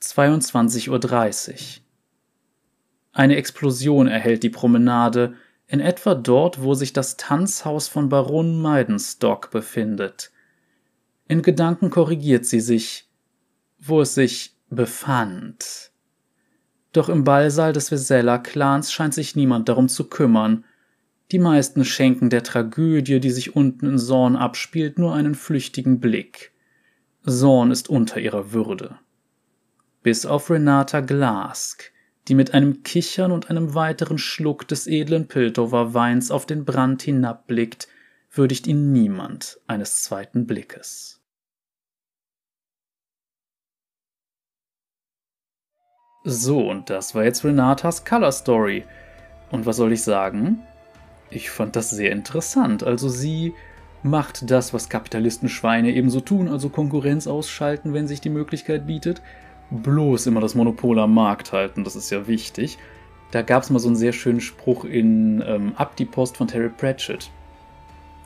22.30 0.03 0.88
Uhr. 0.88 1.83
Eine 3.12 3.37
Explosion 3.37 4.09
erhellt 4.09 4.43
die 4.43 4.51
Promenade, 4.51 5.35
in 5.69 5.79
etwa 5.79 6.16
dort, 6.16 6.61
wo 6.61 6.75
sich 6.75 6.93
das 6.93 7.19
Tanzhaus 7.19 7.87
von 7.87 8.09
Baron 8.09 8.61
Meidenstock 8.61 9.53
befindet. 9.53 10.33
In 11.29 11.43
Gedanken 11.43 11.90
korrigiert 11.90 12.47
sie 12.47 12.59
sich, 12.59 13.09
wo 13.79 14.01
es 14.01 14.16
sich 14.16 14.57
befand. 14.71 15.93
Doch 16.90 17.09
im 17.09 17.23
Ballsaal 17.23 17.73
des 17.73 17.93
Vesella-Clans 17.93 18.90
scheint 18.90 19.14
sich 19.14 19.37
niemand 19.37 19.69
darum 19.69 19.88
zu 19.88 20.09
kümmern. 20.09 20.64
Die 21.33 21.38
meisten 21.38 21.85
schenken 21.85 22.29
der 22.29 22.43
Tragödie, 22.43 23.21
die 23.21 23.31
sich 23.31 23.55
unten 23.55 23.87
in 23.87 23.99
Zorn 23.99 24.35
abspielt, 24.35 24.99
nur 24.99 25.14
einen 25.14 25.35
flüchtigen 25.35 26.01
Blick. 26.01 26.53
Zorn 27.25 27.71
ist 27.71 27.88
unter 27.88 28.19
ihrer 28.19 28.53
Würde. 28.53 28.99
Bis 30.03 30.27
auf 30.27 30.51
Renata 30.51 31.01
Glask, 31.01 31.93
die 32.27 32.35
mit 32.35 32.53
einem 32.53 32.83
Kichern 32.83 33.31
und 33.31 33.49
einem 33.49 33.75
weiteren 33.75 34.19
Schluck 34.19 34.66
des 34.66 34.87
edlen 34.87 35.29
Piltover 35.29 35.95
Weins 35.95 36.31
auf 36.31 36.47
den 36.47 36.64
Brand 36.64 37.03
hinabblickt, 37.03 37.87
würdigt 38.33 38.66
ihn 38.66 38.93
niemand 38.93 39.61
eines 39.66 40.03
zweiten 40.03 40.47
Blickes. 40.47 41.21
So, 46.25 46.69
und 46.69 46.90
das 46.90 47.14
war 47.14 47.25
jetzt 47.25 47.45
Renatas 47.45 48.05
Color 48.05 48.33
Story. 48.33 48.85
Und 49.51 49.66
was 49.66 49.77
soll 49.77 49.93
ich 49.93 50.03
sagen? 50.03 50.62
Ich 51.31 51.51
fand 51.51 51.77
das 51.77 51.90
sehr 51.90 52.12
interessant. 52.12 52.83
Also 52.83 53.09
sie 53.09 53.55
macht 54.03 54.51
das, 54.51 54.73
was 54.75 54.88
Kapitalistenschweine 54.88 55.93
ebenso 55.93 56.21
tun, 56.21 56.49
also 56.49 56.69
Konkurrenz 56.69 57.27
ausschalten, 57.27 57.93
wenn 57.93 58.09
sich 58.09 58.21
die 58.21 58.31
Möglichkeit 58.31 58.87
bietet. 58.87 59.23
Bloß 59.71 60.27
immer 60.27 60.40
das 60.40 60.55
Monopol 60.55 60.99
am 60.99 61.14
Markt 61.14 61.53
halten, 61.53 61.85
das 61.85 61.95
ist 61.97 62.11
ja 62.11 62.27
wichtig. 62.27 62.79
Da 63.31 63.43
gab 63.43 63.62
es 63.62 63.71
mal 63.71 63.79
so 63.79 63.88
einen 63.88 63.97
sehr 63.97 64.12
schönen 64.12 64.40
Spruch 64.40 64.85
in 64.85 65.43
ähm, 65.47 65.75
Ab 65.77 65.95
die 65.97 66.05
Post 66.05 66.37
von 66.37 66.49
Terry 66.49 66.69
Pratchett. 66.69 67.31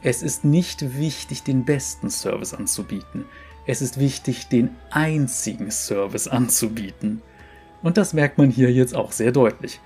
Es 0.03 0.23
ist 0.23 0.45
nicht 0.45 0.99
wichtig, 0.99 1.43
den 1.43 1.65
besten 1.65 2.09
Service 2.09 2.55
anzubieten. 2.55 3.27
Es 3.67 3.83
ist 3.83 3.99
wichtig, 3.99 4.49
den 4.49 4.71
einzigen 4.91 5.71
Service 5.71 6.29
anzubieten. 6.29 7.23
Und 7.83 7.99
das 7.99 8.15
merkt 8.15 8.39
man 8.39 8.51
hier 8.51 8.73
jetzt 8.73 8.95
auch 8.95 9.13
sehr 9.13 9.33
deutlich. 9.33 9.81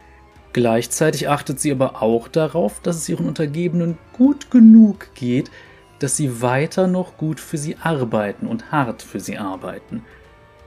Gleichzeitig 0.59 1.29
achtet 1.29 1.61
sie 1.61 1.71
aber 1.71 2.03
auch 2.03 2.27
darauf, 2.27 2.81
dass 2.81 2.97
es 2.97 3.09
ihren 3.09 3.29
Untergebenen 3.29 3.97
gut 4.13 4.51
genug 4.51 5.15
geht, 5.15 5.53
dass 6.01 6.17
sie 6.17 6.43
weiter 6.43 6.89
noch 6.89 7.17
gut 7.17 7.39
für 7.39 7.57
sie 7.57 7.77
arbeiten 7.77 8.49
und 8.49 8.73
hart 8.73 9.03
für 9.03 9.21
sie 9.21 9.39
arbeiten. 9.39 10.03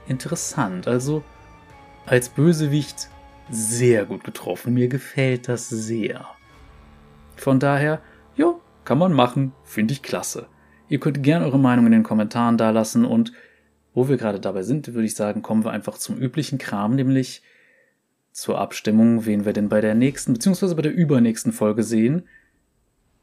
Interessant, 0.08 0.88
also 0.88 1.22
als 2.06 2.30
Bösewicht 2.30 3.10
sehr 3.50 4.06
gut 4.06 4.24
getroffen. 4.24 4.72
Mir 4.72 4.88
gefällt 4.88 5.46
das 5.46 5.68
sehr. 5.68 6.24
Von 7.36 7.60
daher, 7.60 8.00
ja, 8.34 8.54
kann 8.86 8.96
man 8.96 9.12
machen, 9.12 9.52
finde 9.62 9.92
ich 9.92 10.02
klasse. 10.02 10.46
Ihr 10.88 11.00
könnt 11.00 11.22
gerne 11.22 11.44
eure 11.44 11.58
Meinung 11.58 11.84
in 11.84 11.92
den 11.92 12.02
Kommentaren 12.02 12.56
dalassen 12.56 13.04
und 13.04 13.34
wo 13.92 14.08
wir 14.08 14.16
gerade 14.16 14.40
dabei 14.40 14.62
sind, 14.62 14.94
würde 14.94 15.04
ich 15.04 15.16
sagen, 15.16 15.42
kommen 15.42 15.66
wir 15.66 15.70
einfach 15.70 15.98
zum 15.98 16.16
üblichen 16.16 16.56
Kram, 16.56 16.94
nämlich 16.94 17.42
zur 18.32 18.58
Abstimmung, 18.58 19.26
wen 19.26 19.44
wir 19.44 19.52
denn 19.52 19.68
bei 19.68 19.80
der 19.80 19.94
nächsten 19.94 20.32
bzw. 20.32 20.74
bei 20.74 20.82
der 20.82 20.94
übernächsten 20.94 21.52
Folge 21.52 21.82
sehen. 21.82 22.26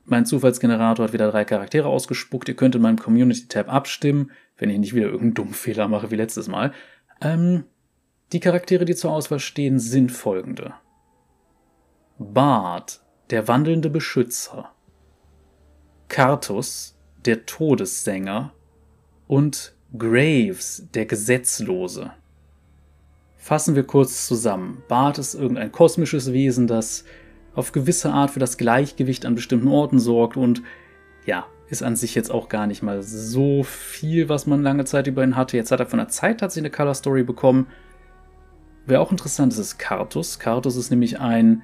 Mein 0.06 0.26
Zufallsgenerator 0.26 1.06
hat 1.06 1.14
wieder 1.14 1.30
drei 1.30 1.46
Charaktere 1.46 1.88
ausgespuckt. 1.88 2.50
Ihr 2.50 2.56
könnt 2.56 2.76
in 2.76 2.82
meinem 2.82 2.98
Community-Tab 2.98 3.72
abstimmen. 3.72 4.32
wenn 4.58 4.70
ich 4.70 4.80
nicht 4.80 4.94
wieder 4.94 5.06
irgendeinen 5.06 5.36
dummen 5.36 5.54
Fehler 5.54 5.88
mache 5.88 6.12
wie 6.12 6.16
letztes 6.16 6.48
Mal. 6.48 6.74
Ähm, 7.22 7.64
die 8.34 8.40
Charaktere, 8.40 8.86
die 8.86 8.96
zur 8.96 9.12
Auswahl 9.12 9.40
stehen, 9.40 9.80
sind 9.80 10.12
folgende. 10.12 10.74
Bart, 12.18 13.02
der 13.30 13.48
wandelnde 13.48 13.90
Beschützer. 13.90 14.72
Kartus, 16.10 17.00
der 17.26 17.46
Todessänger. 17.46 18.54
Und 19.28 19.76
Graves, 19.98 20.88
der 20.94 21.06
Gesetzlose. 21.06 22.12
Fassen 23.50 23.74
wir 23.74 23.82
kurz 23.82 24.28
zusammen. 24.28 24.84
Bart 24.88 25.18
ist 25.18 25.34
irgendein 25.34 25.72
kosmisches 25.72 26.32
Wesen, 26.34 26.68
das 26.68 27.04
auf 27.56 27.72
gewisse 27.72 28.12
Art 28.12 28.30
für 28.30 28.40
das 28.40 28.60
Gleichgewicht 28.60 29.26
an 29.26 29.34
bestimmten 29.34 29.70
Orten 29.70 29.98
sorgt 29.98 30.38
und 30.38 30.62
ja, 31.26 31.48
ist 31.68 31.82
an 31.82 31.96
sich 31.96 32.14
jetzt 32.14 32.30
auch 32.30 32.48
gar 32.48 32.68
nicht 32.68 32.84
mal 32.84 33.02
so 33.02 33.64
viel, 33.64 34.30
was 34.30 34.46
man 34.46 34.62
lange 34.62 34.86
Zeit 34.86 35.08
über 35.08 35.24
ihn 35.24 35.36
hatte. 35.36 35.58
Jetzt 35.58 35.72
hat 35.72 35.80
er 35.80 35.88
von 35.88 35.98
der 35.98 36.10
Zeit 36.10 36.42
tatsächlich 36.42 36.70
eine 36.70 36.78
Color 36.78 36.94
Story 36.94 37.24
bekommen. 37.24 37.66
Wer 38.86 39.02
auch 39.02 39.10
interessant 39.10 39.52
ist, 39.52 39.58
ist 39.58 39.80
Kartus. 39.80 40.38
Kartus 40.38 40.76
ist 40.76 40.92
nämlich 40.92 41.20
ein 41.20 41.64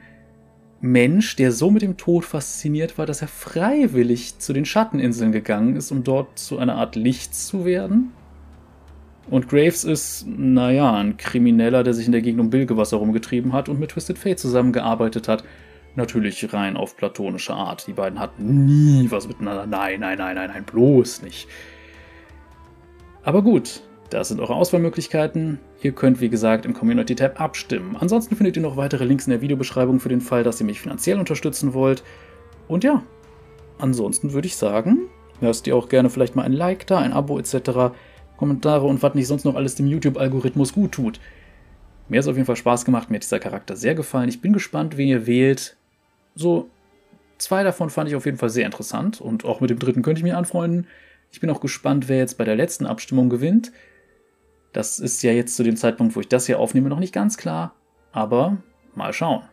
Mensch, 0.81 1.35
der 1.35 1.51
so 1.51 1.69
mit 1.69 1.83
dem 1.83 1.97
Tod 1.97 2.25
fasziniert 2.25 2.97
war, 2.97 3.05
dass 3.05 3.21
er 3.21 3.27
freiwillig 3.27 4.39
zu 4.39 4.53
den 4.53 4.65
Schatteninseln 4.65 5.31
gegangen 5.31 5.75
ist, 5.75 5.91
um 5.91 6.03
dort 6.03 6.39
zu 6.39 6.57
einer 6.57 6.77
Art 6.77 6.95
Licht 6.95 7.35
zu 7.35 7.63
werden. 7.63 8.11
Und 9.29 9.49
Graves 9.49 9.83
ist, 9.83 10.27
naja, 10.27 10.93
ein 10.93 11.17
Krimineller, 11.17 11.83
der 11.83 11.93
sich 11.93 12.05
in 12.05 12.11
der 12.11 12.21
Gegend 12.21 12.41
um 12.41 12.49
Bilgewasser 12.49 12.97
rumgetrieben 12.97 13.53
hat 13.53 13.69
und 13.69 13.79
mit 13.79 13.91
Twisted 13.91 14.17
Fate 14.17 14.39
zusammengearbeitet 14.39 15.27
hat. 15.27 15.43
Natürlich 15.95 16.53
rein 16.53 16.77
auf 16.77 16.97
platonische 16.97 17.53
Art. 17.53 17.87
Die 17.87 17.93
beiden 17.93 18.19
hatten 18.19 18.65
nie 18.65 19.09
was 19.09 19.27
miteinander. 19.27 19.65
Nein, 19.65 20.01
nein, 20.01 20.17
nein, 20.17 20.35
nein, 20.35 20.51
nein, 20.53 20.63
bloß 20.65 21.23
nicht. 21.23 21.47
Aber 23.23 23.41
gut, 23.41 23.81
das 24.09 24.27
sind 24.27 24.39
eure 24.39 24.53
Auswahlmöglichkeiten. 24.53 25.59
Ihr 25.81 25.93
könnt, 25.93 26.21
wie 26.21 26.29
gesagt, 26.29 26.65
im 26.65 26.73
Community-Tab 26.73 27.41
abstimmen. 27.41 27.97
Ansonsten 27.99 28.35
findet 28.35 28.55
ihr 28.57 28.61
noch 28.61 28.77
weitere 28.77 29.05
Links 29.05 29.25
in 29.25 29.31
der 29.31 29.41
Videobeschreibung 29.41 29.99
für 29.99 30.09
den 30.09 30.21
Fall, 30.21 30.43
dass 30.43 30.59
ihr 30.59 30.65
mich 30.65 30.81
finanziell 30.81 31.17
unterstützen 31.17 31.73
wollt. 31.73 32.03
Und 32.67 32.83
ja, 32.83 33.01
ansonsten 33.79 34.33
würde 34.33 34.47
ich 34.47 34.57
sagen, 34.57 35.07
lasst 35.41 35.65
ihr 35.65 35.75
auch 35.75 35.89
gerne 35.89 36.09
vielleicht 36.09 36.35
mal 36.35 36.43
ein 36.43 36.53
Like 36.53 36.85
da, 36.85 36.99
ein 36.99 37.13
Abo 37.13 37.39
etc., 37.39 37.95
Kommentare 38.37 38.85
und 38.85 39.01
was 39.01 39.15
nicht 39.15 39.27
sonst 39.27 39.45
noch 39.45 39.55
alles 39.55 39.75
dem 39.75 39.87
YouTube-Algorithmus 39.87 40.73
gut 40.73 40.91
tut. 40.91 41.19
Mir 42.07 42.17
hat 42.17 42.23
es 42.23 42.27
auf 42.27 42.35
jeden 42.35 42.45
Fall 42.45 42.55
Spaß 42.55 42.85
gemacht, 42.85 43.09
mir 43.09 43.15
hat 43.17 43.23
dieser 43.23 43.39
Charakter 43.39 43.75
sehr 43.75 43.95
gefallen. 43.95 44.29
Ich 44.29 44.41
bin 44.41 44.53
gespannt, 44.53 44.97
wen 44.97 45.07
ihr 45.07 45.25
wählt. 45.25 45.75
So, 46.35 46.69
zwei 47.37 47.63
davon 47.63 47.89
fand 47.89 48.09
ich 48.09 48.15
auf 48.15 48.25
jeden 48.25 48.37
Fall 48.37 48.49
sehr 48.49 48.65
interessant 48.65 49.21
und 49.21 49.45
auch 49.45 49.61
mit 49.61 49.69
dem 49.69 49.79
dritten 49.79 50.01
könnte 50.01 50.19
ich 50.19 50.23
mich 50.23 50.35
anfreunden. 50.35 50.87
Ich 51.31 51.39
bin 51.39 51.49
auch 51.49 51.61
gespannt, 51.61 52.07
wer 52.07 52.17
jetzt 52.17 52.37
bei 52.37 52.43
der 52.43 52.55
letzten 52.55 52.85
Abstimmung 52.85 53.29
gewinnt. 53.29 53.71
Das 54.71 54.99
ist 54.99 55.23
ja 55.23 55.31
jetzt 55.31 55.55
zu 55.55 55.63
dem 55.63 55.77
Zeitpunkt, 55.77 56.15
wo 56.15 56.19
ich 56.19 56.27
das 56.27 56.45
hier 56.45 56.59
aufnehme, 56.59 56.89
noch 56.89 56.99
nicht 56.99 57.13
ganz 57.13 57.37
klar. 57.37 57.73
Aber 58.11 58.57
mal 58.93 59.13
schauen. 59.13 59.43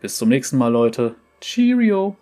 Bis 0.00 0.16
zum 0.16 0.30
nächsten 0.30 0.56
Mal, 0.56 0.68
Leute. 0.68 1.14
Cheerio! 1.40 2.16